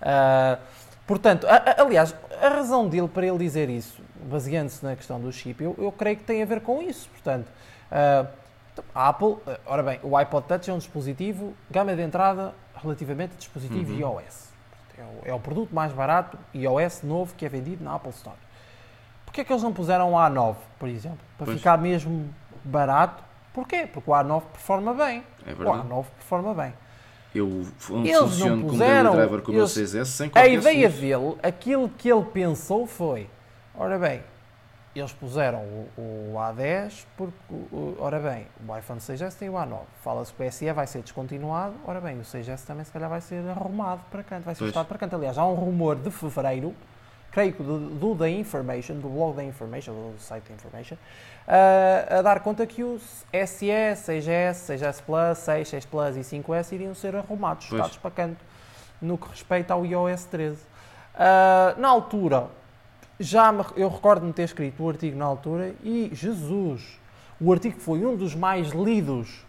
[0.01, 0.59] Uh,
[1.07, 5.31] portanto, a, a, aliás, a razão dele para ele dizer isso, baseando-se na questão do
[5.31, 7.09] chip, eu, eu, creio que tem a ver com isso.
[7.09, 7.47] Portanto,
[7.91, 8.27] uh,
[8.93, 13.38] a Apple, ora bem, o iPod Touch é um dispositivo, gama de entrada relativamente a
[13.38, 14.19] dispositivo uhum.
[14.19, 14.48] iOS.
[14.99, 18.35] É o, é o produto mais barato iOS novo que é vendido na Apple Store.
[19.25, 21.19] Porquê é que eles não puseram o A9, por exemplo?
[21.38, 21.57] Para pois.
[21.57, 22.33] ficar mesmo
[22.65, 23.23] barato.
[23.53, 23.88] Porquê?
[23.88, 25.23] Porque o A9 performa bem.
[25.45, 25.79] É verdade.
[25.79, 26.73] O A9 performa bem.
[27.33, 31.88] Eu funciono com o driver com o meu 6S sem qualquer A ideia dele, aquilo
[31.89, 33.29] que ele pensou foi,
[33.75, 34.23] ora bem,
[34.95, 37.36] eles puseram o, o, A10 porque,
[37.99, 39.82] ora bem, o iPhone 6S tem o A9.
[40.02, 43.21] Fala-se que o SE vai ser descontinuado, ora bem, o 6S também se calhar vai
[43.21, 45.15] ser arrumado para canto, vai ser postado para canto.
[45.15, 46.73] Aliás, há um rumor de fevereiro,
[47.32, 52.19] creio que do, do da Information, do blog da Information, do site da Information, uh,
[52.19, 56.95] a dar conta que os SE, 6S, 6S Plus, 6, 6 Plus e 5S iriam
[56.95, 58.43] ser arrumados, estados para canto,
[58.99, 60.56] no que respeita ao iOS 13.
[60.56, 60.65] Uh,
[61.15, 62.47] ah, na altura,
[63.19, 66.99] já me, eu recordo-me ter escrito o artigo na altura e, Jesus,
[67.39, 69.45] o artigo foi um dos mais lidos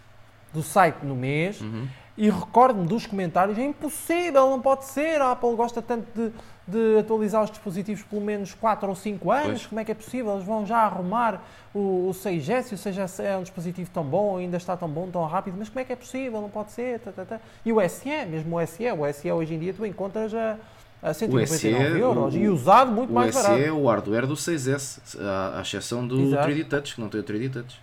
[0.52, 1.60] do site no mês.
[1.60, 1.86] Uhum.
[2.16, 5.22] E recordo-me dos comentários: é impossível, não pode ser.
[5.22, 6.32] A Apple gosta tanto de,
[6.66, 9.46] de atualizar os dispositivos pelo menos 4 ou 5 anos.
[9.46, 9.66] Pois.
[9.66, 10.34] Como é que é possível?
[10.34, 12.72] Eles vão já arrumar o, o 6S.
[12.72, 15.56] O 6S é um dispositivo tão bom, ainda está tão bom, tão rápido.
[15.58, 16.40] Mas como é que é possível?
[16.40, 17.00] Não pode ser.
[17.00, 17.40] Tá, tá, tá.
[17.64, 20.58] E o SE, mesmo o SE, o SE hoje em dia tu encontras a.
[21.02, 23.54] A 199 euros o, e usado muito mais barato.
[23.54, 26.48] O é o hardware do 6S, à, exceção do exato.
[26.48, 27.80] 3D Touch, que não tem o 3D Touch.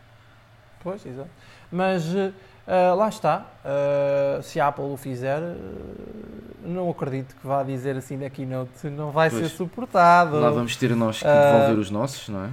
[0.84, 1.30] Pois, exato.
[1.72, 3.46] Mas uh, lá está.
[3.66, 5.56] Uh, se a Apple o fizer, uh,
[6.64, 10.40] não acredito que vá dizer assim na keynote, não vai pois, ser suportado.
[10.40, 12.50] Lá vamos ter nós que devolver os nossos, não é?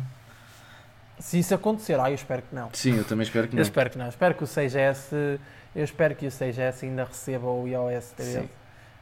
[1.18, 2.70] Se isso acontecer, ah, eu espero que não.
[2.72, 3.60] Sim, eu também espero que não.
[3.60, 4.08] Eu espero que não.
[4.08, 5.38] Espero que o 6S,
[5.76, 8.48] eu espero que o 6S ainda receba o iOS 13.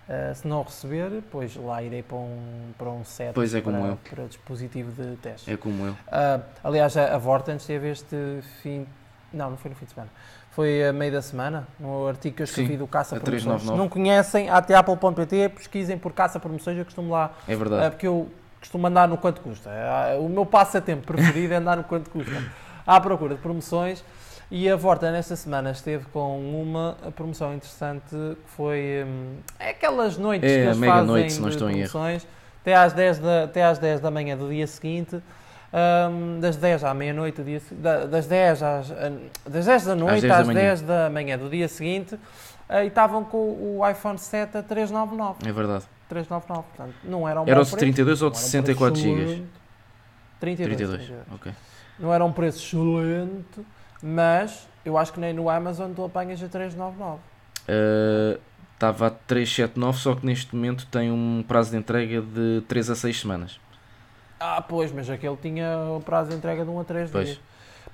[0.09, 3.79] Uh, se não receber, pois lá irei para um, para um set pois é como
[3.79, 3.99] para, eu.
[4.11, 5.51] para dispositivo de teste.
[5.51, 5.93] É como eu.
[5.93, 8.17] Uh, aliás, a, a Vortens teve este
[8.63, 8.87] fim.
[9.33, 10.11] Não, não foi no fim de semana.
[10.51, 13.63] foi a meio da semana, no artigo que eu escrevi Sim, do Caça Promoções.
[13.63, 17.33] Se não conhecem, atapple.pt, pesquisem por Caça Promoções, eu costumo lá.
[17.47, 17.91] É verdade.
[17.91, 18.29] porque eu
[18.59, 19.71] costumo andar no quanto custa.
[20.21, 22.43] O meu passatempo preferido é andar no quanto custa.
[22.87, 24.05] À procura de promoções.
[24.55, 30.19] E a Vorta nesta semana esteve com uma promoção interessante que foi hum, é aquelas
[30.19, 32.27] noites é, que eles mega fazem noite, se não estou promoções
[32.61, 35.19] até às, 10 da, até às 10 da manhã do dia seguinte.
[35.73, 37.63] Um, das 10 à meia-noite do dia
[38.11, 38.93] das 10 às,
[39.49, 42.21] das 10 da noite às 10, às 10 da manhã do dia seguinte uh,
[42.85, 45.49] e estavam com o iPhone 7 a 399.
[45.49, 45.87] É verdade.
[46.11, 49.45] 399, portanto, não era um Era o de 32 ou de 64 GB?
[50.39, 51.13] 32, 32.
[51.37, 51.53] ok.
[51.99, 53.65] Não era um preço excelente,
[54.03, 57.21] mas eu acho que nem no Amazon tu apanhas a 399.
[57.69, 58.41] Uh,
[58.75, 62.97] estava a 379, só que neste momento tem um prazo de entrega de 3 a
[62.97, 63.61] 6 semanas.
[64.41, 67.27] Ah, pois, mas aquele tinha o prazo de entrega de 1 a 3 pois.
[67.27, 67.41] dias.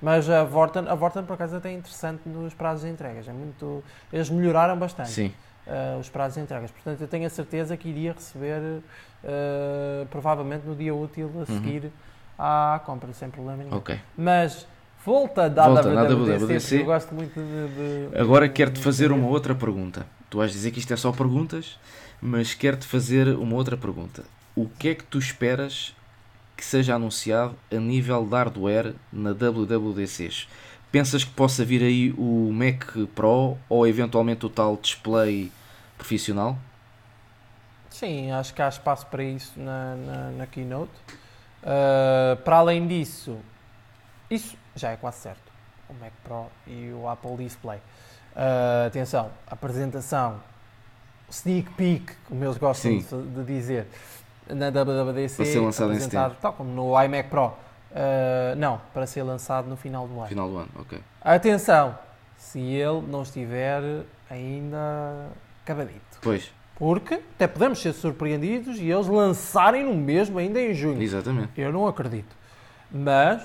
[0.01, 3.27] Mas a Vorten, a Vorten por acaso até é interessante nos prazos de entregas.
[3.27, 5.33] É muito, eles melhoraram bastante Sim.
[5.67, 6.71] Uh, os prazos de entregas.
[6.71, 11.45] Portanto, eu tenho a certeza que iria receber uh, provavelmente no dia útil a uhum.
[11.45, 11.91] seguir uhum.
[12.39, 13.75] à compra, sem problema nenhum.
[13.75, 13.99] Ok.
[14.17, 14.65] Mas
[15.09, 16.81] volta a Volta WWDC, WWDC.
[16.81, 18.09] eu gosto muito de...
[18.09, 20.05] de Agora quero-te fazer uma outra pergunta.
[20.29, 21.79] Tu vais dizer que isto é só perguntas,
[22.21, 24.23] mas quero-te fazer uma outra pergunta.
[24.55, 25.95] O que é que tu esperas
[26.55, 30.47] que seja anunciado a nível de hardware na WWDCs?
[30.91, 35.51] Pensas que possa vir aí o Mac Pro ou eventualmente o tal display
[35.97, 36.57] profissional?
[37.89, 40.91] Sim, acho que há espaço para isso na, na, na Keynote.
[41.63, 43.37] Uh, para além disso,
[44.29, 45.51] isso já é quase certo.
[45.89, 47.79] O Mac Pro e o Apple Display.
[48.35, 50.39] Uh, atenção, apresentação,
[51.29, 53.87] sneak peek, como eles gostam de, de, dizer,
[54.47, 56.37] na WWDC, para ser lançado em setembro.
[56.41, 57.47] tal como no iMac Pro.
[57.47, 60.27] Uh, não, para ser lançado no final do ano.
[60.27, 61.01] Final do ano, ok.
[61.21, 61.97] Atenção,
[62.37, 65.29] se ele não estiver ainda
[65.63, 66.19] acabadito.
[66.21, 66.51] Pois.
[66.75, 71.01] Porque até podemos ser surpreendidos e eles lançarem no mesmo ainda em junho.
[71.01, 71.49] Exatamente.
[71.59, 72.33] Eu não acredito.
[72.89, 73.43] Mas,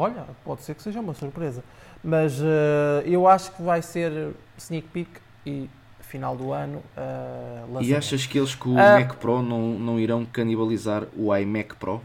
[0.00, 1.62] olha, pode ser que seja uma surpresa.
[2.02, 5.10] Mas uh, eu acho que vai ser sneak peek
[5.44, 5.68] e
[6.00, 10.00] final do ano uh, E achas que eles com o uh, Mac Pro não, não
[10.00, 12.02] irão canibalizar o iMac Pro?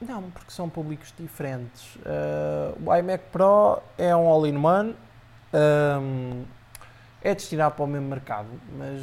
[0.00, 1.94] Não, porque são públicos diferentes.
[1.96, 4.94] Uh, o iMac Pro é um all-in-one,
[5.54, 6.44] um,
[7.22, 9.00] é destinado para o mesmo mercado, mas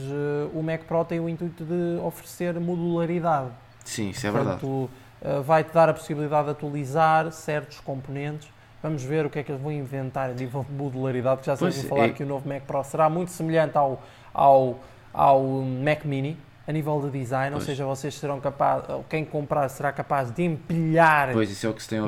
[0.53, 3.49] o Mac Pro tem o intuito de oferecer modularidade.
[3.83, 5.02] Sim, isso é Portanto, verdade.
[5.23, 8.49] Uh, vai-te dar a possibilidade de atualizar certos componentes.
[8.81, 11.55] Vamos ver o que é que eles vão inventar a nível de modularidade, que já
[11.55, 12.09] se ouviu falar é...
[12.09, 14.03] que o novo Mac Pro será muito semelhante ao,
[14.33, 14.79] ao,
[15.13, 17.63] ao Mac Mini, a nível de design, pois.
[17.63, 21.33] ou seja, vocês serão capazes, quem comprar será capaz de empilhar é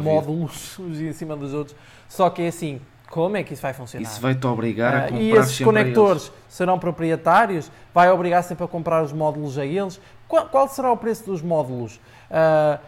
[0.04, 1.78] módulos uns em cima dos outros.
[2.10, 4.04] Só que é assim, como é que isso vai funcionar?
[4.04, 7.72] Isso vai-te obrigar a comprar uh, E esses conectores serão proprietários?
[7.94, 10.02] Vai obrigar sempre a comprar os módulos a eles?
[10.28, 11.96] Qual, qual será o preço dos módulos?
[12.30, 12.80] Uh,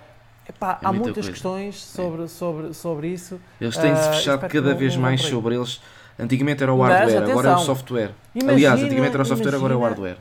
[0.49, 1.31] epá, é há muitas coisa.
[1.31, 2.27] questões sobre, é.
[2.27, 3.39] sobre, sobre isso.
[3.59, 5.81] Eles têm-se uh, fechado cada vez mais sobre eles.
[6.19, 8.11] Antigamente era o hardware, agora é o software.
[8.33, 10.17] Imagina, Aliás, antigamente era o software, imagina, agora é o hardware.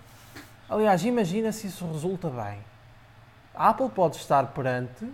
[0.69, 2.59] Aliás, imagina se isso resulta bem.
[3.55, 5.07] A Apple pode estar perante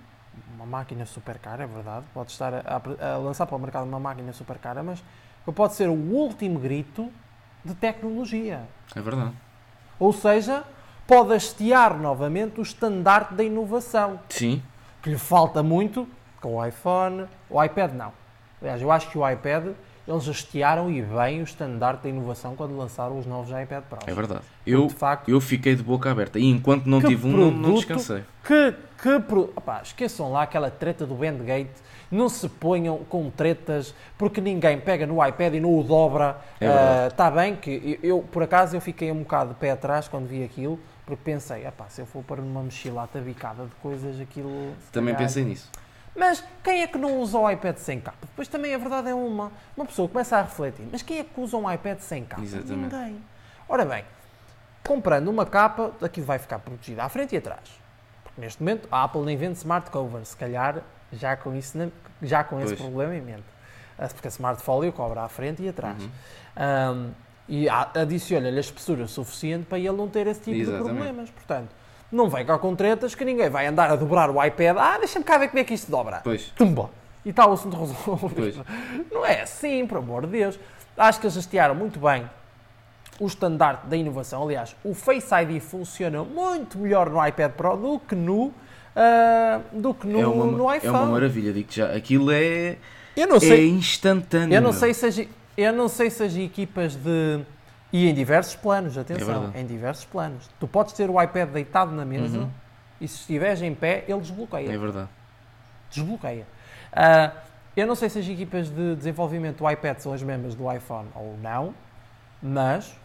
[0.55, 4.01] uma máquina super cara, é verdade, pode estar a, a, lançar para o mercado uma
[4.01, 5.03] máquina super cara, mas
[5.55, 7.11] pode ser o último grito
[7.65, 8.63] de tecnologia.
[8.95, 9.33] É verdade.
[9.99, 10.65] Ou seja,
[11.07, 14.19] pode hastear novamente o estandarte da inovação.
[14.29, 14.63] Sim.
[15.03, 16.09] Que lhe falta muito
[16.41, 18.13] com o iPhone, o iPad não.
[18.61, 19.75] Aliás, eu acho que o iPad
[20.07, 23.99] eles hastearam e bem o estandarte da inovação quando lançaram os novos iPad Pro.
[24.05, 24.41] É verdade.
[24.67, 28.25] Eu, de facto, eu fiquei de boca aberta e enquanto não tive um, não, descansei.
[28.45, 29.53] Que, que pro...
[29.55, 31.71] Opá, esqueçam lá aquela treta do Bandgate.
[32.11, 36.37] Não se ponham com tretas porque ninguém pega no iPad e não o dobra.
[37.09, 39.71] Está é uh, bem que eu, eu, por acaso, eu fiquei um bocado de pé
[39.71, 44.21] atrás quando vi aquilo porque pensei, se eu for para uma mochilata bicada de coisas,
[44.21, 44.75] aquilo.
[44.93, 45.71] Também calhar, pensei nisso.
[46.15, 48.19] Mas quem é que não usa o iPad sem capa?
[48.21, 49.51] Depois também a verdade é uma.
[49.77, 52.43] Uma pessoa começa a refletir, mas quem é que usa um iPad sem capa?
[52.43, 52.95] Exatamente.
[52.95, 53.21] Ninguém.
[53.69, 54.05] Ora bem,
[54.85, 57.81] comprando uma capa, aquilo vai ficar protegido à frente e atrás.
[58.23, 60.83] Porque neste momento a Apple nem vende smart cover, se calhar
[61.13, 61.79] já com, isso,
[62.23, 63.45] já com esse problema em mente.
[63.99, 66.03] Ah, porque a smart folio cobra à frente e atrás.
[66.03, 66.11] Uhum.
[66.57, 67.13] Um,
[67.53, 70.89] e adiciona-lhe a espessura suficiente para ele não ter esse tipo Exatamente.
[70.89, 71.31] de problemas.
[71.31, 71.69] Portanto,
[72.11, 74.75] não vem cá com tretas que ninguém vai andar a dobrar o iPad.
[74.79, 76.23] Ah, deixa-me cá ver como é que isto dobra.
[76.25, 76.47] Pois.
[76.57, 76.89] Tumba.
[77.23, 78.35] E está o assunto resolvido.
[78.35, 78.57] Pois.
[79.13, 80.59] Não é assim, por amor de Deus.
[80.97, 82.25] Acho que eles hastearam muito bem
[83.21, 84.45] o estandarte da inovação.
[84.45, 88.53] Aliás, o Face ID funciona muito melhor no iPad Pro do que no, uh,
[89.73, 90.97] do que no, é uma, no iPhone.
[90.97, 91.95] É uma maravilha, digo já.
[91.95, 92.79] Aquilo é
[93.15, 94.55] eu não sei, é instantâneo.
[94.55, 97.45] Eu não sei se eu não sei se as equipas de
[97.93, 100.49] e em diversos planos, atenção, é em diversos planos.
[100.59, 102.51] Tu podes ter o iPad deitado na mesa uhum.
[102.99, 104.73] e se estiveres em pé, ele desbloqueia.
[104.73, 105.09] É verdade.
[105.91, 106.47] Desbloqueia.
[106.93, 107.37] Uh,
[107.77, 111.09] eu não sei se as equipas de desenvolvimento do iPad são as mesmas do iPhone
[111.15, 111.75] ou não,
[112.43, 112.97] mas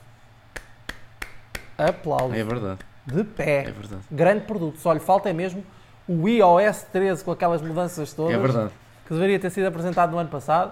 [1.77, 2.33] aplauso.
[2.33, 2.79] É verdade.
[3.05, 3.65] De pé.
[3.67, 4.01] É verdade.
[4.09, 4.79] Grande produto.
[4.79, 5.65] Só lhe falta é mesmo
[6.07, 8.33] o iOS 13 com aquelas mudanças todas.
[8.33, 8.71] É verdade.
[9.05, 10.71] Que deveria ter sido apresentado no ano passado.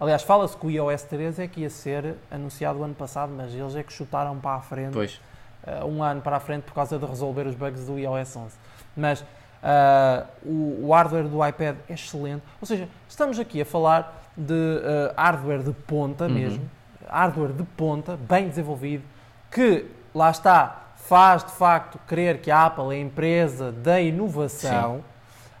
[0.00, 3.54] Aliás, fala-se que o iOS 13 é que ia ser anunciado o ano passado, mas
[3.54, 4.94] eles é que chutaram para a frente.
[4.94, 5.20] Pois.
[5.62, 8.56] Uh, um ano para a frente por causa de resolver os bugs do iOS 11.
[8.96, 12.42] Mas uh, o, o, hardware do iPad é excelente.
[12.58, 16.30] Ou seja, estamos aqui a falar de uh, hardware de ponta uhum.
[16.30, 16.70] mesmo.
[17.06, 19.04] Hardware de ponta, bem desenvolvido,
[19.50, 19.84] que,
[20.14, 25.04] lá está, faz de facto crer que a Apple é a empresa da inovação,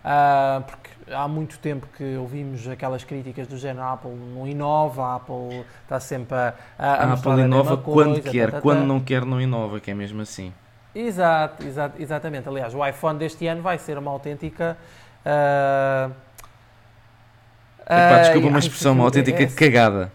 [0.04, 5.04] uh, porque há muito tempo que ouvimos aquelas críticas do género a Apple não inova,
[5.04, 9.00] a Apple está sempre a, a, a Apple inova quando quer, tá, tá, quando não
[9.00, 10.52] quer não inova, que é mesmo assim.
[10.94, 12.48] Exato, exato, exatamente.
[12.48, 14.76] Aliás, o iPhone deste ano vai ser uma autêntica.
[15.24, 16.12] Uh,
[17.82, 20.12] Epá, desculpa uma expressão, uma autêntica é, cagada.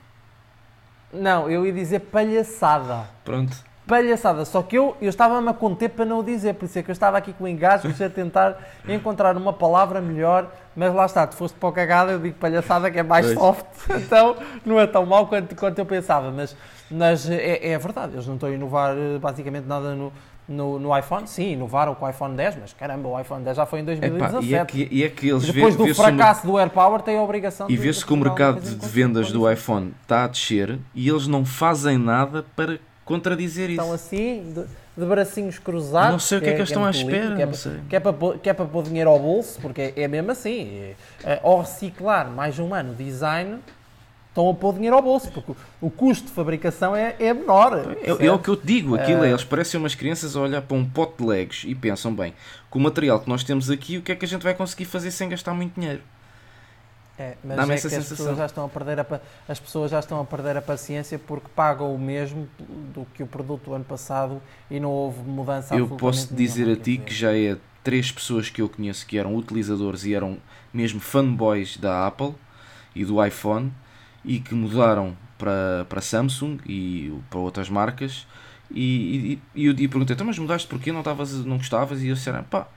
[1.13, 3.05] Não, eu ia dizer palhaçada.
[3.23, 3.55] Pronto
[3.87, 4.45] palhaçada.
[4.45, 6.89] Só que eu, eu estava-me a conter para não o dizer, por isso é que
[6.89, 8.57] eu estava aqui com engasgos a tentar
[8.87, 12.89] encontrar uma palavra melhor, mas lá está, tu foste para o cagada, eu digo palhaçada
[12.89, 13.37] que é mais pois.
[13.37, 13.65] soft,
[13.95, 16.55] então não é tão mau quanto, quanto eu pensava, mas,
[16.89, 20.11] mas é, é verdade, eles não estão a inovar eh, basicamente nada no,
[20.47, 23.65] no, no, iPhone, sim, inovaram com o iPhone 10, mas caramba, o iPhone 10 já
[23.65, 24.35] foi em 2017.
[24.35, 27.17] Epá, e, é que, e é que eles Depois vê, do fracasso do AirPower, tem
[27.17, 27.73] a obrigação e de.
[27.73, 31.43] E vê-se que o mercado de vendas do iPhone está a descer e eles não
[31.43, 33.79] fazem nada para contradizer isso.
[33.79, 34.65] Estão assim, de,
[35.01, 36.11] de, bracinhos cruzados.
[36.11, 37.35] Não sei o que é que, eles estão à espera.
[37.35, 37.79] Que é, sei.
[37.87, 40.67] Que, é para, que é para pôr dinheiro ao bolso, porque é, é mesmo assim.
[40.71, 43.59] É, é, ao reciclar mais um ano design,
[44.27, 47.95] estão a pôr dinheiro ao bolso, porque o, custo de fabricação é, é menor.
[48.01, 50.61] É, é, o que eu te digo, aquilo é, eles parecem umas crianças a olhar
[50.61, 52.33] para um pote de legos e pensam, bem,
[52.69, 54.85] com o material que nós temos aqui, o que é que a gente vai conseguir
[54.85, 56.01] fazer sem gastar muito dinheiro?
[57.17, 59.05] É, mas é essa que as pessoas, já estão a perder a,
[59.47, 62.45] as pessoas já estão a perder a paciência porque pagam o mesmo
[62.93, 66.75] do que o produto do ano passado e não houve mudança Eu posso dizer a
[66.75, 70.37] ti que já é três pessoas que eu conheço que eram utilizadores e eram
[70.73, 72.35] mesmo fanboys da Apple
[72.93, 73.71] e do iPhone
[74.25, 78.27] e que mudaram para, para Samsung e para outras marcas
[78.69, 80.91] e, e, e eu, e perguntei, então, mas mudaste porquê?
[80.91, 82.01] Não, tavas, não gostavas?
[82.01, 82.67] E eu disseram, pá,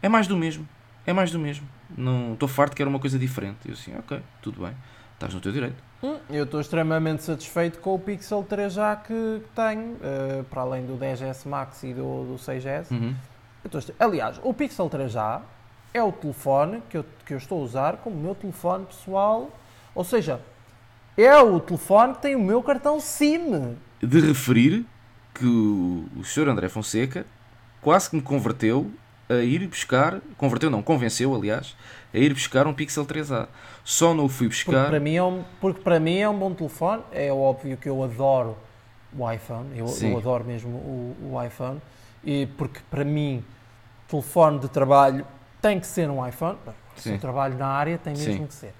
[0.00, 0.66] é mais do mesmo,
[1.06, 3.58] é mais do mesmo não estou farto que era uma coisa diferente.
[3.66, 4.74] Eu assim, ok, tudo bem,
[5.14, 5.82] estás no teu direito.
[6.02, 10.84] Hum, eu estou extremamente satisfeito com o Pixel 3 já que tenho, uh, para além
[10.84, 12.90] do 10S Max e do, do 6S.
[12.90, 13.14] Uhum.
[13.64, 15.40] Estou, aliás, o Pixel 3 já
[15.92, 19.50] é o telefone que eu, que eu estou a usar como meu telefone pessoal,
[19.94, 20.40] ou seja,
[21.16, 23.76] é o telefone que tem o meu cartão SIM.
[24.02, 24.84] De referir
[25.32, 26.48] que o, o Sr.
[26.48, 27.24] André Fonseca
[27.80, 28.90] quase que me converteu
[29.28, 31.76] a ir buscar, converteu não, convenceu aliás,
[32.12, 33.48] a ir buscar um Pixel 3A.
[33.84, 34.72] Só não o fui buscar.
[34.72, 37.88] Porque para mim é um, porque para mim é um bom telefone, é óbvio que
[37.88, 38.56] eu adoro
[39.16, 41.80] o iPhone, eu, eu adoro mesmo o, o, iPhone,
[42.22, 43.44] e porque para mim,
[44.08, 45.26] telefone de trabalho
[45.62, 46.58] tem que ser um iPhone,
[46.96, 48.46] se eu trabalho na área tem mesmo Sim.
[48.46, 48.74] que ser.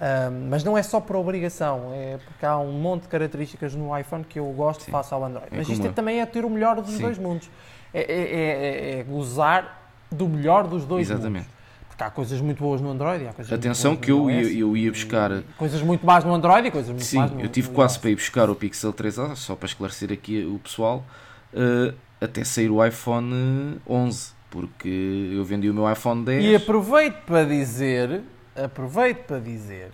[0.00, 3.96] Um, mas não é só por obrigação, é porque há um monte de características no
[3.98, 4.92] iPhone que eu gosto Sim.
[4.92, 5.48] face ao Android.
[5.50, 7.02] É mas isto é, também é ter o melhor dos Sim.
[7.02, 7.50] dois mundos.
[7.92, 11.44] É, é, é, é, gozar do melhor dos dois Exatamente.
[11.44, 11.58] mundos.
[11.88, 14.90] Porque há coisas muito boas no Android há coisas Atenção que eu, ia, eu ia
[14.90, 15.42] buscar...
[15.56, 18.10] Coisas muito más no Android e coisas muito Sim, más no eu tive quase para
[18.10, 21.04] ir buscar o Pixel 3a, só para esclarecer aqui o pessoal,
[21.52, 26.44] uh, até sair o iPhone 11, porque eu vendi o meu iPhone 10.
[26.44, 28.22] E aproveito para dizer,
[28.56, 29.90] aproveito para dizer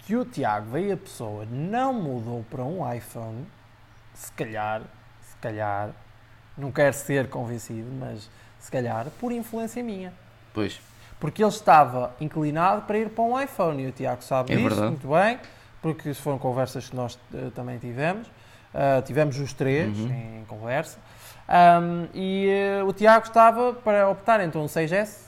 [0.00, 3.46] que o Tiago veio a pessoa, não mudou para um iPhone,
[4.12, 4.82] se calhar,
[5.22, 5.90] se calhar,
[6.56, 8.28] não quero ser convencido, mas
[8.64, 10.10] se calhar, por influência minha.
[10.54, 10.80] Pois.
[11.20, 14.68] Porque ele estava inclinado para ir para um iPhone e o Tiago sabe é disso
[14.70, 14.88] verdade.
[14.88, 15.38] muito bem,
[15.82, 18.26] porque foram conversas que nós uh, também tivemos.
[18.26, 20.40] Uh, tivemos os três uhum.
[20.40, 20.98] em conversa.
[21.46, 22.48] Um, e
[22.80, 25.24] uh, o Tiago estava para optar entre um 6S,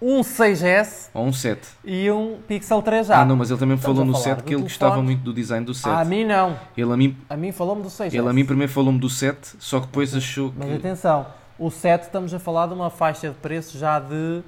[0.00, 3.14] um 6S ou um 7 e um Pixel 3A.
[3.14, 5.64] Ah, não, mas ele também Estamos falou no 7 que ele gostava muito do design
[5.64, 5.88] do 7.
[5.88, 6.54] Ah, a mim não.
[6.76, 8.12] Ele a mim, a mim falou-me do 6S.
[8.12, 10.74] Ele a mim primeiro falou-me do 7, só que depois achou mas que.
[10.74, 11.26] Mas atenção,
[11.58, 14.42] o 7 estamos a falar de uma faixa de preço já de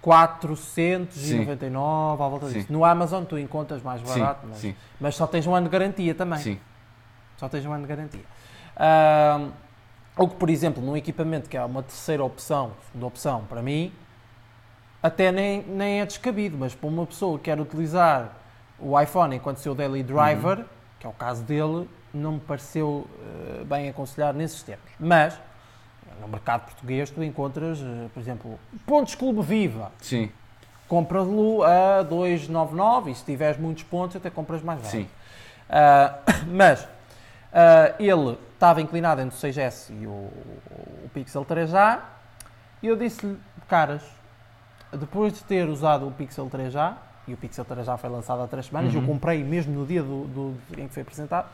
[0.00, 2.72] 499 à volta disso.
[2.72, 6.40] No Amazon tu encontras mais barato, mas, mas, só tens um ano de garantia também.
[6.40, 6.58] Sim.
[7.36, 8.24] Só tens um ano de garantia.
[8.76, 9.52] Uh,
[10.16, 13.92] ou que, por exemplo, num equipamento que é uma terceira opção, segunda opção para mim,
[15.02, 18.36] até nem, nem é descabido, mas para uma pessoa que quer utilizar
[18.78, 20.64] o iPhone enquanto seu daily driver, uhum.
[20.98, 24.84] que é o caso dele, não me pareceu uh, bem aconselhado nesses termos.
[24.98, 25.38] Mas,
[26.22, 29.92] no mercado português, tu encontras, uh, por exemplo, Pontos Clube Viva.
[30.00, 30.30] Sim.
[30.88, 34.96] Compra-lo a 2,99 e se tiveres muitos pontos até compras mais barato.
[34.96, 35.08] Sim.
[35.68, 36.88] Uh, mas,
[37.98, 42.00] ele estava inclinado entre o 6S e o, o Pixel 3A
[42.82, 43.36] e eu disse-lhe,
[43.68, 44.02] caras,
[44.92, 46.94] depois de ter usado o Pixel 3A,
[47.26, 49.00] e o Pixel 3A foi lançado há três semanas, uhum.
[49.00, 51.48] eu comprei mesmo no dia do, do, em que foi apresentado.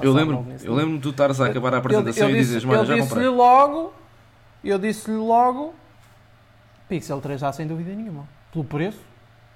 [0.00, 2.40] eu lembro, eu lembro de tu estares a acabar a apresentação eu, eu, eu e
[2.40, 3.00] dizes, mano, já comprei.
[3.00, 3.92] Eu disse-lhe logo,
[4.68, 5.74] eu disse-lhe logo,
[6.88, 9.00] Pixel 3A sem dúvida nenhuma, pelo preço,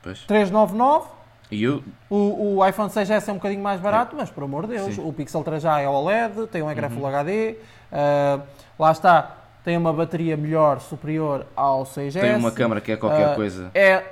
[0.02, 0.20] pois.
[0.20, 1.09] 399,
[1.50, 1.84] e eu...
[2.09, 4.18] o, o iPhone 6S é um bocadinho mais barato, é.
[4.18, 5.07] mas por amor de Deus, Sim.
[5.07, 6.94] o Pixel 3A é OLED, tem um ecrã uhum.
[6.94, 7.57] Full HD,
[7.92, 8.42] uh,
[8.78, 12.20] lá está, tem uma bateria melhor, superior ao 6S.
[12.20, 13.70] Tem uma câmera que é qualquer uh, coisa.
[13.74, 14.02] É,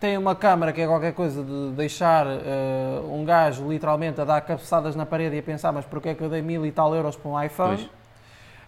[0.00, 4.40] tem uma câmera que é qualquer coisa de deixar uh, um gajo literalmente a dar
[4.42, 6.94] cabeçadas na parede e a pensar, mas porquê é que eu dei mil e tal
[6.94, 7.90] euros para um iPhone?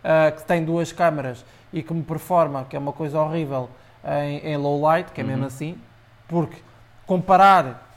[0.02, 3.68] Uh, que tem duas câmaras e que me performa, que é uma coisa horrível,
[4.04, 5.30] em, em low light, que é uhum.
[5.30, 5.76] mesmo assim,
[6.28, 6.58] porque
[7.06, 7.90] comparar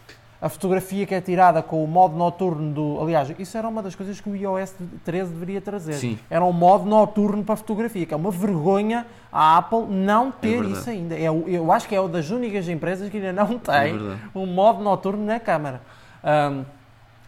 [0.43, 3.01] a fotografia que é tirada com o modo noturno do.
[3.01, 5.93] Aliás, isso era uma das coisas que o iOS 13 deveria trazer.
[5.93, 6.19] Sim.
[6.29, 10.31] Era um modo noturno para a fotografia, que é uma vergonha a Apple não é
[10.41, 11.15] ter é isso ainda.
[11.15, 14.45] É, eu acho que é uma das únicas empresas que ainda não tem é um
[14.45, 15.81] modo noturno na câmara.
[16.21, 16.65] Um,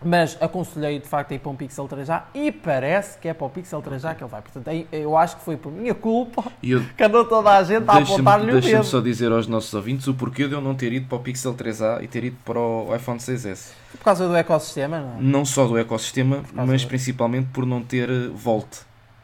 [0.04, 3.48] mas aconselhei de facto a ir para um Pixel 3A e parece que é para
[3.48, 4.41] o Pixel 3A que ele vai.
[4.41, 7.98] Portanto, eu acho que foi por minha culpa eu, que andou toda a gente a
[7.98, 8.62] apontar-lhe o dedo.
[8.62, 11.22] Deixa-me só dizer aos nossos ouvintes o porquê de eu não ter ido para o
[11.22, 13.72] Pixel 3A e ter ido para o iPhone 6S.
[13.91, 15.22] Por causa do ecossistema, não é?
[15.22, 16.88] Não só do ecossistema, mas do...
[16.88, 18.82] principalmente por não ter eh, Volt,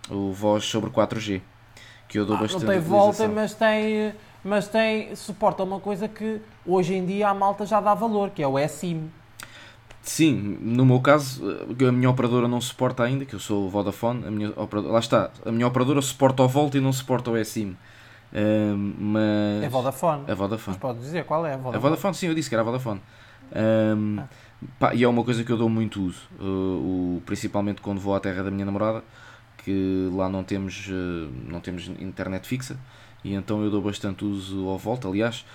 [0.10, 1.42] o voz sobre 4G,
[2.08, 4.14] que eu dou ah, bastante Não tem Volt, mas tem,
[4.44, 8.42] mas tem, suporta uma coisa que hoje em dia a malta já dá valor, que
[8.42, 9.12] é o eSIM.
[10.02, 11.44] Sim, no meu caso,
[11.88, 15.30] a minha operadora não suporta ainda, que eu sou Vodafone, a minha operadora, lá está,
[15.46, 17.78] a minha operadora suporta o Volt e não suporta o eSIM.
[18.34, 19.64] Uh, mas...
[19.64, 20.24] É Vodafone.
[20.28, 20.76] É Vodafone.
[20.76, 21.76] Mas pode dizer qual é a Vodafone.
[21.76, 23.00] A Vodafone, sim, eu disse que era a Vodafone.
[23.56, 24.28] Um, ah.
[24.80, 28.16] pá, e é uma coisa que eu dou muito uso, uh, o, principalmente quando vou
[28.16, 29.04] à terra da minha namorada,
[29.64, 32.76] que lá não temos, uh, não temos internet fixa,
[33.24, 35.06] e então eu dou bastante uso ao Volt.
[35.06, 35.46] Aliás,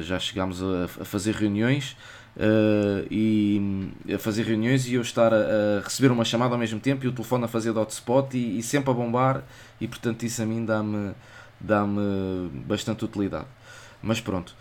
[0.00, 1.94] já chegámos a, a fazer reuniões
[2.36, 6.80] uh, e a fazer reuniões e eu estar a, a, receber uma chamada ao mesmo
[6.80, 9.42] tempo e o telefone a fazer de hotspot e, e sempre a bombar
[9.80, 11.12] e portanto isso a mim dá-me
[11.60, 13.46] dá-me bastante utilidade.
[14.02, 14.54] Mas pronto.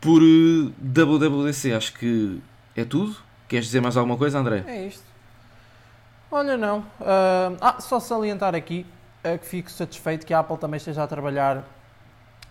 [0.00, 2.40] Por uh, WWDC acho que
[2.74, 3.16] é tudo.
[3.46, 4.64] Queres dizer mais alguma coisa, André?
[4.66, 5.04] É isto.
[6.30, 6.78] Olha, não.
[6.78, 8.86] Uh, ah, só salientar aqui
[9.22, 11.62] uh, que fico satisfeito que a Apple também esteja a trabalhar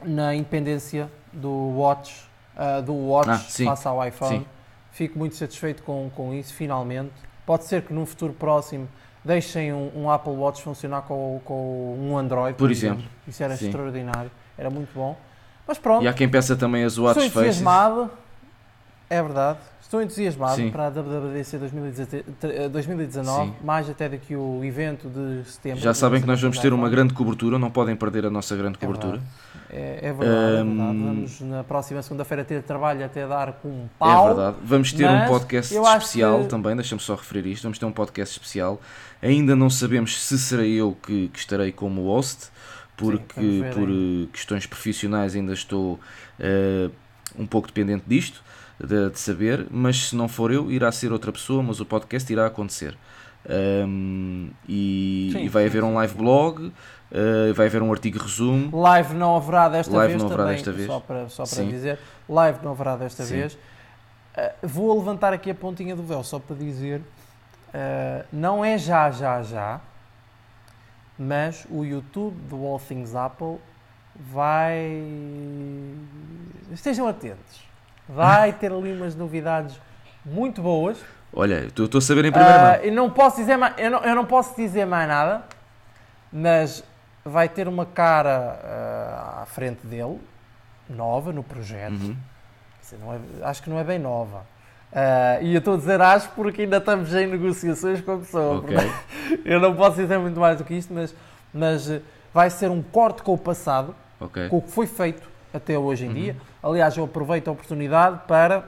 [0.05, 4.39] na independência do Watch uh, do Watch ah, face ao iPhone.
[4.39, 4.45] Sim.
[4.91, 7.13] Fico muito satisfeito com, com isso, finalmente.
[7.45, 8.87] Pode ser que num futuro próximo
[9.23, 12.99] deixem um, um Apple Watch funcionar com, com um Android, por, por exemplo.
[12.99, 13.11] exemplo.
[13.27, 13.65] Isso era sim.
[13.65, 15.17] extraordinário, era muito bom.
[15.67, 16.03] Mas pronto.
[16.03, 18.17] E há quem peça também as Watch Estou entusiasmado, faces.
[19.09, 19.59] é verdade.
[19.81, 20.71] Estou entusiasmado sim.
[20.71, 21.57] para a WWDC
[22.71, 23.55] 2019, sim.
[23.61, 25.81] mais até do que o evento de setembro.
[25.81, 28.77] Já sabem que nós vamos ter uma grande cobertura, não podem perder a nossa grande
[28.77, 29.17] é cobertura.
[29.17, 29.31] Verdade.
[29.73, 30.97] É, é, verdade, é verdade.
[30.97, 34.25] Vamos na próxima segunda-feira ter trabalho até dar com um pau.
[34.25, 34.57] É verdade.
[34.61, 36.47] Vamos ter um podcast especial que...
[36.47, 37.63] também, deixa-me só referir isto.
[37.63, 38.81] Vamos ter um podcast especial.
[39.21, 42.49] Ainda não sabemos se serei eu que, que estarei como host,
[42.97, 44.29] porque Sim, por aí.
[44.33, 46.91] questões profissionais ainda estou uh,
[47.39, 48.43] um pouco dependente disto,
[48.77, 49.67] de, de, saber.
[49.71, 52.97] Mas se não for eu, irá ser outra pessoa, mas o podcast irá acontecer.
[53.49, 56.71] Um, e, sim, e, vai sim, haver um live blog
[57.11, 58.79] Uh, vai haver um artigo resumo.
[58.81, 60.87] Live não haverá desta Live vez não haverá também, desta vez.
[60.87, 61.99] só para, só para dizer.
[62.29, 63.33] Live não haverá desta Sim.
[63.33, 63.53] vez.
[63.53, 63.59] Uh,
[64.63, 67.01] vou levantar aqui a pontinha do véu só para dizer.
[67.73, 69.81] Uh, não é já, já, já,
[71.19, 73.57] mas o YouTube do All Things Apple
[74.15, 75.03] vai.
[76.71, 77.61] Estejam atentos.
[78.07, 79.77] Vai ter ali umas novidades
[80.25, 80.97] muito boas.
[81.33, 82.75] Olha, estou a saber em primeira mão.
[82.75, 85.43] Eu não, posso dizer mais, eu, não, eu não posso dizer mais nada,
[86.31, 86.83] mas
[87.23, 90.19] vai ter uma cara uh, à frente dele,
[90.89, 91.93] nova no projeto.
[91.93, 92.17] Uhum.
[92.81, 92.97] Dizer,
[93.41, 94.39] é, acho que não é bem nova.
[94.91, 98.57] Uh, e eu estou a dizer acho porque ainda estamos em negociações com a pessoa.
[98.57, 98.91] Okay.
[99.45, 101.15] Eu não posso dizer muito mais do que isto, mas,
[101.53, 102.01] mas uh,
[102.33, 104.49] vai ser um corte com o passado, okay.
[104.49, 106.13] com o que foi feito até hoje em uhum.
[106.13, 106.37] dia.
[106.61, 108.65] Aliás, eu aproveito a oportunidade para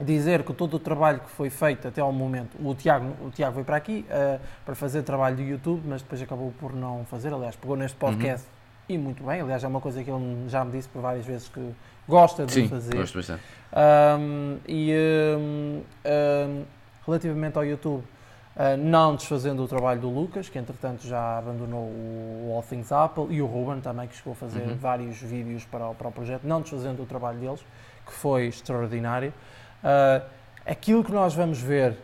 [0.00, 3.54] dizer que todo o trabalho que foi feito até ao momento, o Tiago, o Tiago
[3.54, 7.32] veio para aqui uh, para fazer trabalho do YouTube, mas depois acabou por não fazer,
[7.32, 8.46] aliás, pegou neste podcast,
[8.88, 9.40] e muito bem.
[9.40, 11.74] Aliás, é uma coisa que ele já me disse por várias vezes que
[12.08, 12.96] gosta de Sim, fazer.
[12.96, 13.42] gosto bastante.
[13.72, 14.94] Um, e
[15.36, 16.64] um, um,
[17.04, 22.52] relativamente ao YouTube, uh, não desfazendo o trabalho do Lucas, que entretanto já abandonou o
[22.54, 24.76] All Things Apple, e o Ruben também, que chegou a fazer uhum.
[24.76, 27.60] vários vídeos para o, para o projeto, não desfazendo o trabalho deles,
[28.06, 29.34] que foi extraordinário.
[29.82, 30.24] Uh,
[30.66, 31.96] aquilo que nós vamos ver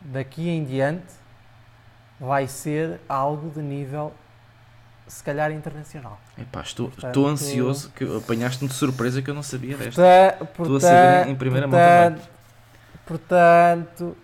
[0.00, 1.12] daqui em diante
[2.18, 4.12] vai ser algo de nível
[5.06, 6.18] se calhar internacional.
[6.38, 10.00] Epá, estou, portanto, estou ansioso, que apanhaste-me de surpresa que eu não sabia desta.
[10.38, 12.28] Portanto, estou a saber em primeira portanto, mão.
[13.04, 14.16] Portanto,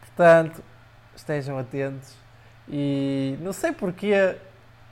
[0.00, 0.64] portanto,
[1.14, 2.14] estejam atentos
[2.68, 4.36] e não sei porquê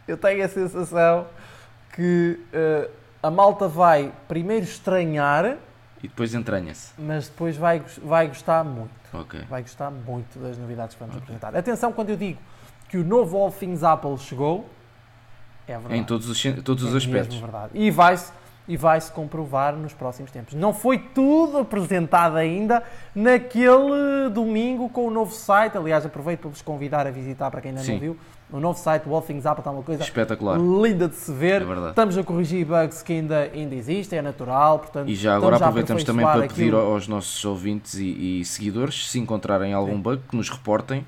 [0.06, 1.26] eu tenho a sensação
[1.94, 2.90] que uh,
[3.22, 5.56] a malta vai primeiro estranhar
[6.02, 6.92] e depois entranha-se.
[6.98, 8.90] Mas depois vai, vai gostar muito.
[9.12, 9.42] Okay.
[9.42, 11.24] Vai gostar muito das novidades que vamos okay.
[11.24, 11.56] apresentar.
[11.56, 12.40] Atenção quando eu digo
[12.88, 14.68] que o novo All Things Apple chegou,
[15.66, 15.94] é verdade.
[15.94, 17.36] Em todos os, todos os é aspectos.
[17.36, 17.70] Verdade.
[17.74, 18.32] E vai-se
[18.66, 20.54] e vai-se comprovar nos próximos tempos.
[20.54, 22.82] Não foi tudo apresentado ainda
[23.14, 25.76] naquele domingo com o novo site.
[25.76, 27.92] Aliás, aproveito para vos convidar a visitar para quem ainda Sim.
[27.92, 28.18] não viu.
[28.52, 31.62] O novo site, o All Things Apple, está uma coisa espetacular, linda de se ver.
[31.62, 34.78] É estamos a corrigir bugs que ainda, ainda existem, é natural.
[34.78, 36.78] Portanto, e já agora aproveitamos também para pedir aquilo...
[36.78, 40.02] aos nossos ouvintes e, e, seguidores, se encontrarem algum Sim.
[40.02, 41.06] bug, que nos reportem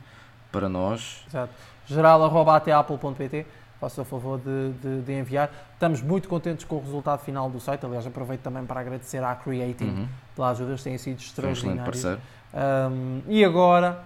[0.50, 1.22] para nós.
[1.28, 1.52] Exato.
[1.86, 3.46] geral.apple.pt
[3.84, 5.50] faça o favor de, de, de, enviar.
[5.74, 7.84] Estamos muito contentes com o resultado final do site.
[7.84, 10.08] Aliás, aproveito também para agradecer à Creating uhum.
[10.34, 12.04] pela ajuda, eles têm sido extraordinários.
[12.04, 14.02] Um, e agora,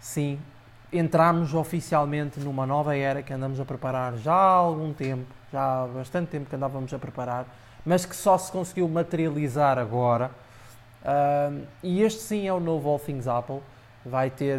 [0.00, 0.38] sim,
[0.92, 5.86] entramos oficialmente numa nova era que andamos a preparar já há algum tempo, já há
[5.86, 7.46] bastante tempo que andávamos a preparar,
[7.84, 10.30] mas que só se conseguiu materializar agora.
[11.02, 13.60] Um, e este sim é o novo All Things Apple.
[14.04, 14.58] Vai ter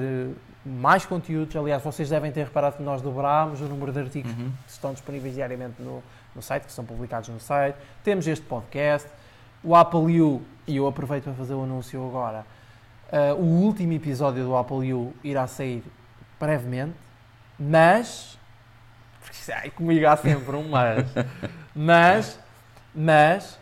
[0.66, 1.56] mais conteúdos.
[1.56, 4.52] Aliás, vocês devem ter reparado que nós dobrámos o número de artigos uhum.
[4.66, 6.04] que estão disponíveis diariamente no,
[6.36, 7.76] no site, que são publicados no site.
[8.04, 9.08] Temos este podcast,
[9.64, 12.46] o Apple U, e eu aproveito para fazer o anúncio agora.
[13.12, 15.84] Uh, o último episódio do Apple U irá sair
[16.42, 16.96] brevemente,
[17.60, 18.40] mas.
[19.22, 21.06] Porque ai, comigo há sempre um mas.
[21.76, 22.40] mas.
[22.94, 23.60] Mas.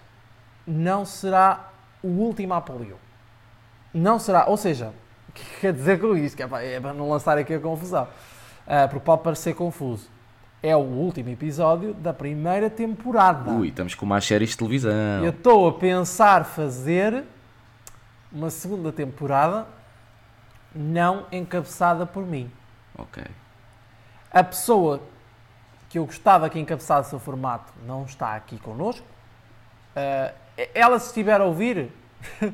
[0.65, 1.71] Não será
[2.01, 2.95] o último Apple.
[3.93, 4.45] Não será.
[4.47, 4.93] Ou seja,
[5.27, 6.38] o que quer dizer com isto?
[6.38, 8.07] Que é, para, é para não lançar aqui a confusão.
[8.65, 10.09] Uh, porque pode parecer confuso.
[10.61, 13.49] É o último episódio da primeira temporada.
[13.51, 15.23] Ui, estamos com mais séries de televisão.
[15.23, 17.23] Eu estou a pensar fazer
[18.32, 19.65] uma segunda temporada
[20.75, 22.51] não encabeçada por mim.
[23.01, 23.23] Ok.
[24.31, 25.01] A pessoa
[25.89, 29.05] que eu gostava que encabeçasse o formato não está aqui connosco.
[29.95, 30.33] Uh,
[30.73, 31.91] ela, se estiver a ouvir,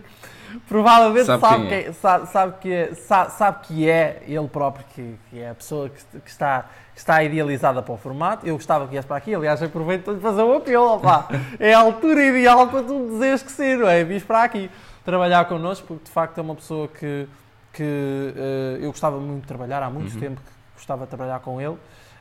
[0.67, 1.91] provavelmente sabe, sabe, que é.
[1.91, 5.89] sabe, sabe, que é, sabe, sabe, que é ele próprio, que, que é a pessoa
[5.89, 8.47] que, que, está, que está idealizada para o formato.
[8.47, 10.95] Eu gostava que viesse para aqui, aliás, aproveito para fazer um apelo.
[10.95, 11.27] Opa,
[11.59, 14.03] é a altura ideal para tu dizeres que sim, não é?
[14.03, 14.69] Vis para aqui
[15.03, 17.27] trabalhar connosco, porque de facto é uma pessoa que,
[17.75, 20.19] que uh, eu gostava muito de trabalhar, há muito uhum.
[20.19, 21.77] tempo que gostava de trabalhar com ele.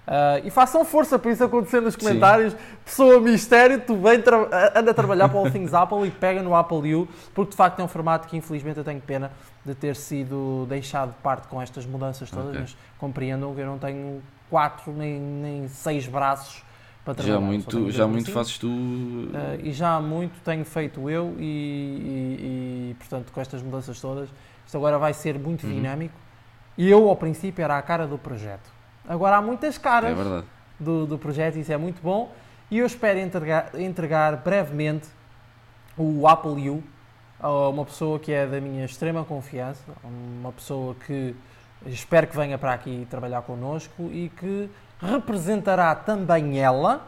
[0.07, 2.53] Uh, e façam força para isso acontecer nos comentários.
[2.53, 2.59] Sim.
[2.85, 4.37] Pessoa mistério, tu vem tra
[4.75, 7.57] anda a trabalhar para o All Things Apple e pega no Apple U, porque de
[7.57, 9.31] facto é um formato que infelizmente eu tenho pena
[9.65, 12.61] de ter sido deixado de parte com estas mudanças todas, okay.
[12.61, 16.63] mas compreendam que eu não tenho quatro nem, nem seis braços
[17.03, 17.41] para trabalhar.
[17.41, 18.69] Já muito, já muito fazes tu.
[18.69, 19.31] Uh,
[19.63, 24.29] e já muito tenho feito eu e, e, e, portanto com estas mudanças todas,
[24.75, 25.73] isto agora vai ser muito uhum.
[25.73, 26.15] dinâmico.
[26.77, 28.75] E eu ao princípio era a cara do projeto
[29.07, 30.43] Agora há muitas caras é
[30.81, 32.33] do, do projeto, isso é muito bom.
[32.71, 35.07] E eu espero entregar, entregar brevemente
[35.97, 36.83] o Apple U
[37.39, 41.37] a uma pessoa que é da minha extrema confiança, uma pessoa que
[41.87, 47.07] espero que venha para aqui trabalhar connosco e que representará também ela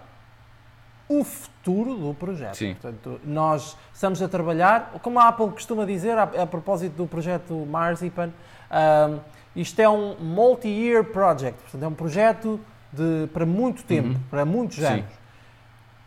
[1.09, 2.57] o futuro do projeto.
[2.57, 2.75] Sim.
[2.75, 7.55] Portanto, nós estamos a trabalhar, como a Apple costuma dizer, a, a propósito do projeto
[7.67, 8.31] Marzipan,
[8.71, 9.19] um,
[9.55, 12.61] isto é um multi-year project, portanto, é um projeto
[12.93, 14.21] de, para muito tempo, uhum.
[14.31, 15.05] para muitos anos.
[15.05, 15.17] Sim.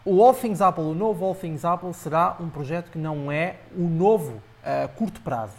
[0.06, 3.58] O All Things Apple, o novo All Things Apple, será um projeto que não é
[3.76, 5.54] o novo a curto prazo.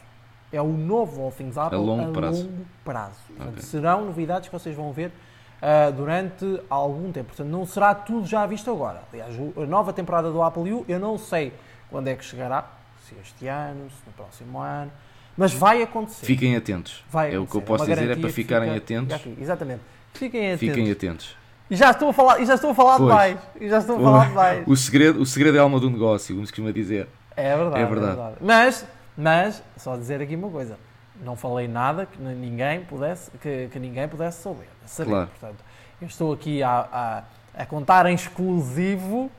[0.53, 2.43] É o novo All Things Apple a longo a prazo.
[2.45, 3.15] Longo prazo.
[3.27, 3.63] Portanto, okay.
[3.63, 5.13] Serão novidades que vocês vão ver
[5.61, 7.29] uh, durante algum tempo.
[7.29, 9.03] Portanto, não será tudo já visto agora.
[9.13, 11.53] Aliás, a nova temporada do Apple U, eu não sei
[11.91, 12.71] quando é que chegará,
[13.07, 14.91] se este ano, se no próximo ano.
[15.37, 16.27] Mas vai acontecer.
[16.27, 17.05] Fiquem atentos.
[17.11, 19.17] Vai é o que eu posso dizer, é para ficarem fica, atentos.
[19.17, 19.81] Aqui, exatamente.
[20.13, 20.61] Fiquem atentos.
[20.61, 21.37] Fiquem atentos.
[21.71, 23.39] E já estou a falar, e já estou a falar demais.
[23.61, 24.65] E já estou a falar demais.
[24.67, 27.09] O segredo, o segredo é a alma do negócio, como se costuma dizer.
[27.37, 28.13] É verdade, é verdade.
[28.13, 28.37] É verdade.
[28.41, 28.87] Mas,
[29.17, 30.77] mas, só dizer aqui uma coisa.
[31.23, 34.69] Não falei nada que ninguém pudesse, que, que ninguém pudesse saber.
[34.87, 35.11] saber.
[35.11, 35.29] Claro.
[35.29, 35.65] Portanto,
[36.01, 39.31] eu estou aqui a, a, a contar em exclusivo,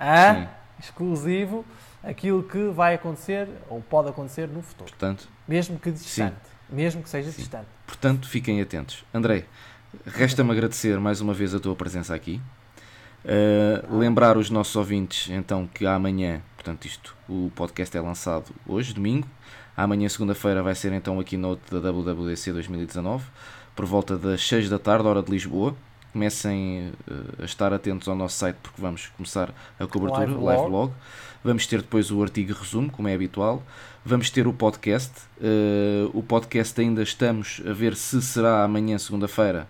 [0.00, 0.48] a,
[0.80, 1.64] exclusivo,
[2.02, 4.90] aquilo que vai acontecer ou pode acontecer no futuro.
[4.90, 6.74] Portanto, mesmo que distante, sim.
[6.74, 7.38] mesmo que seja sim.
[7.38, 7.66] distante.
[7.86, 9.04] Portanto, fiquem atentos.
[9.14, 9.44] André,
[10.04, 12.40] resta-me agradecer mais uma vez a tua presença aqui.
[13.24, 18.92] Uh, lembrar os nossos ouvintes então que amanhã, portanto, isto, o podcast é lançado hoje,
[18.92, 19.28] domingo.
[19.76, 23.24] Amanhã, segunda-feira, vai ser então aqui no da WWDC 2019,
[23.74, 25.74] por volta das 6 da tarde, hora de Lisboa.
[26.12, 29.48] Comecem uh, a estar atentos ao nosso site porque vamos começar
[29.80, 30.92] a cobertura, live, live blog.
[31.42, 33.62] Vamos ter depois o artigo resumo, como é habitual.
[34.04, 35.12] Vamos ter o podcast.
[35.38, 39.66] Uh, o podcast ainda estamos a ver se será amanhã, segunda-feira.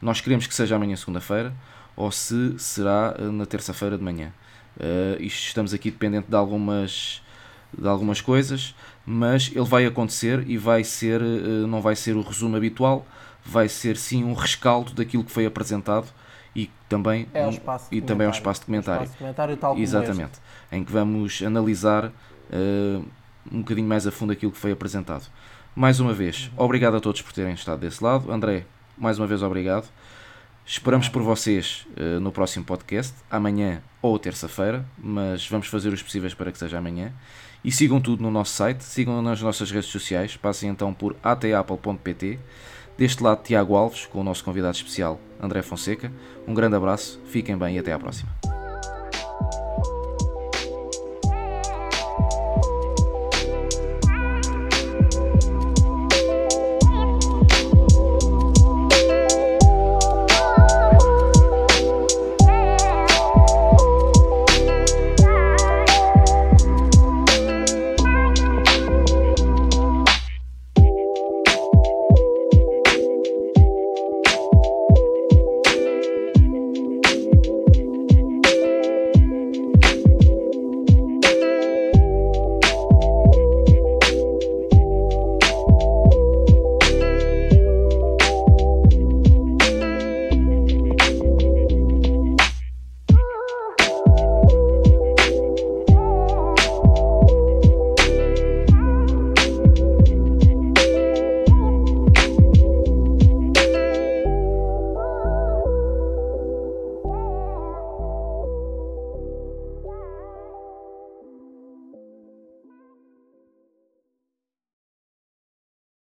[0.00, 1.52] Nós queremos que seja amanhã, segunda-feira
[2.00, 4.32] ou se será eh, na terça-feira de manhã.
[4.76, 7.20] Uh, isto estamos aqui dependente de algumas,
[7.76, 8.74] de algumas coisas,
[9.06, 13.06] mas ele vai acontecer e vai ser, uh, não vai ser o resumo habitual,
[13.44, 16.06] vai ser sim um rescaldo daquilo que foi apresentado
[16.54, 17.50] e também é um,
[17.90, 19.04] e também é um espaço de comentário.
[19.04, 20.38] Espaço de comentário tal Exatamente,
[20.70, 23.04] em que vamos analisar uh,
[23.50, 25.26] um bocadinho mais a fundo aquilo que foi apresentado.
[25.74, 26.64] Mais uma vez, uhum.
[26.64, 28.30] obrigado a todos por terem estado desse lado.
[28.30, 28.64] André,
[28.98, 29.88] mais uma vez obrigado.
[30.66, 36.34] Esperamos por vocês uh, no próximo podcast, amanhã ou terça-feira, mas vamos fazer os possíveis
[36.34, 37.12] para que seja amanhã.
[37.64, 42.38] E sigam tudo no nosso site, sigam nas nossas redes sociais, passem então por atapple.pt.
[42.96, 46.12] Deste lado, Tiago Alves, com o nosso convidado especial, André Fonseca.
[46.46, 48.49] Um grande abraço, fiquem bem e até à próxima.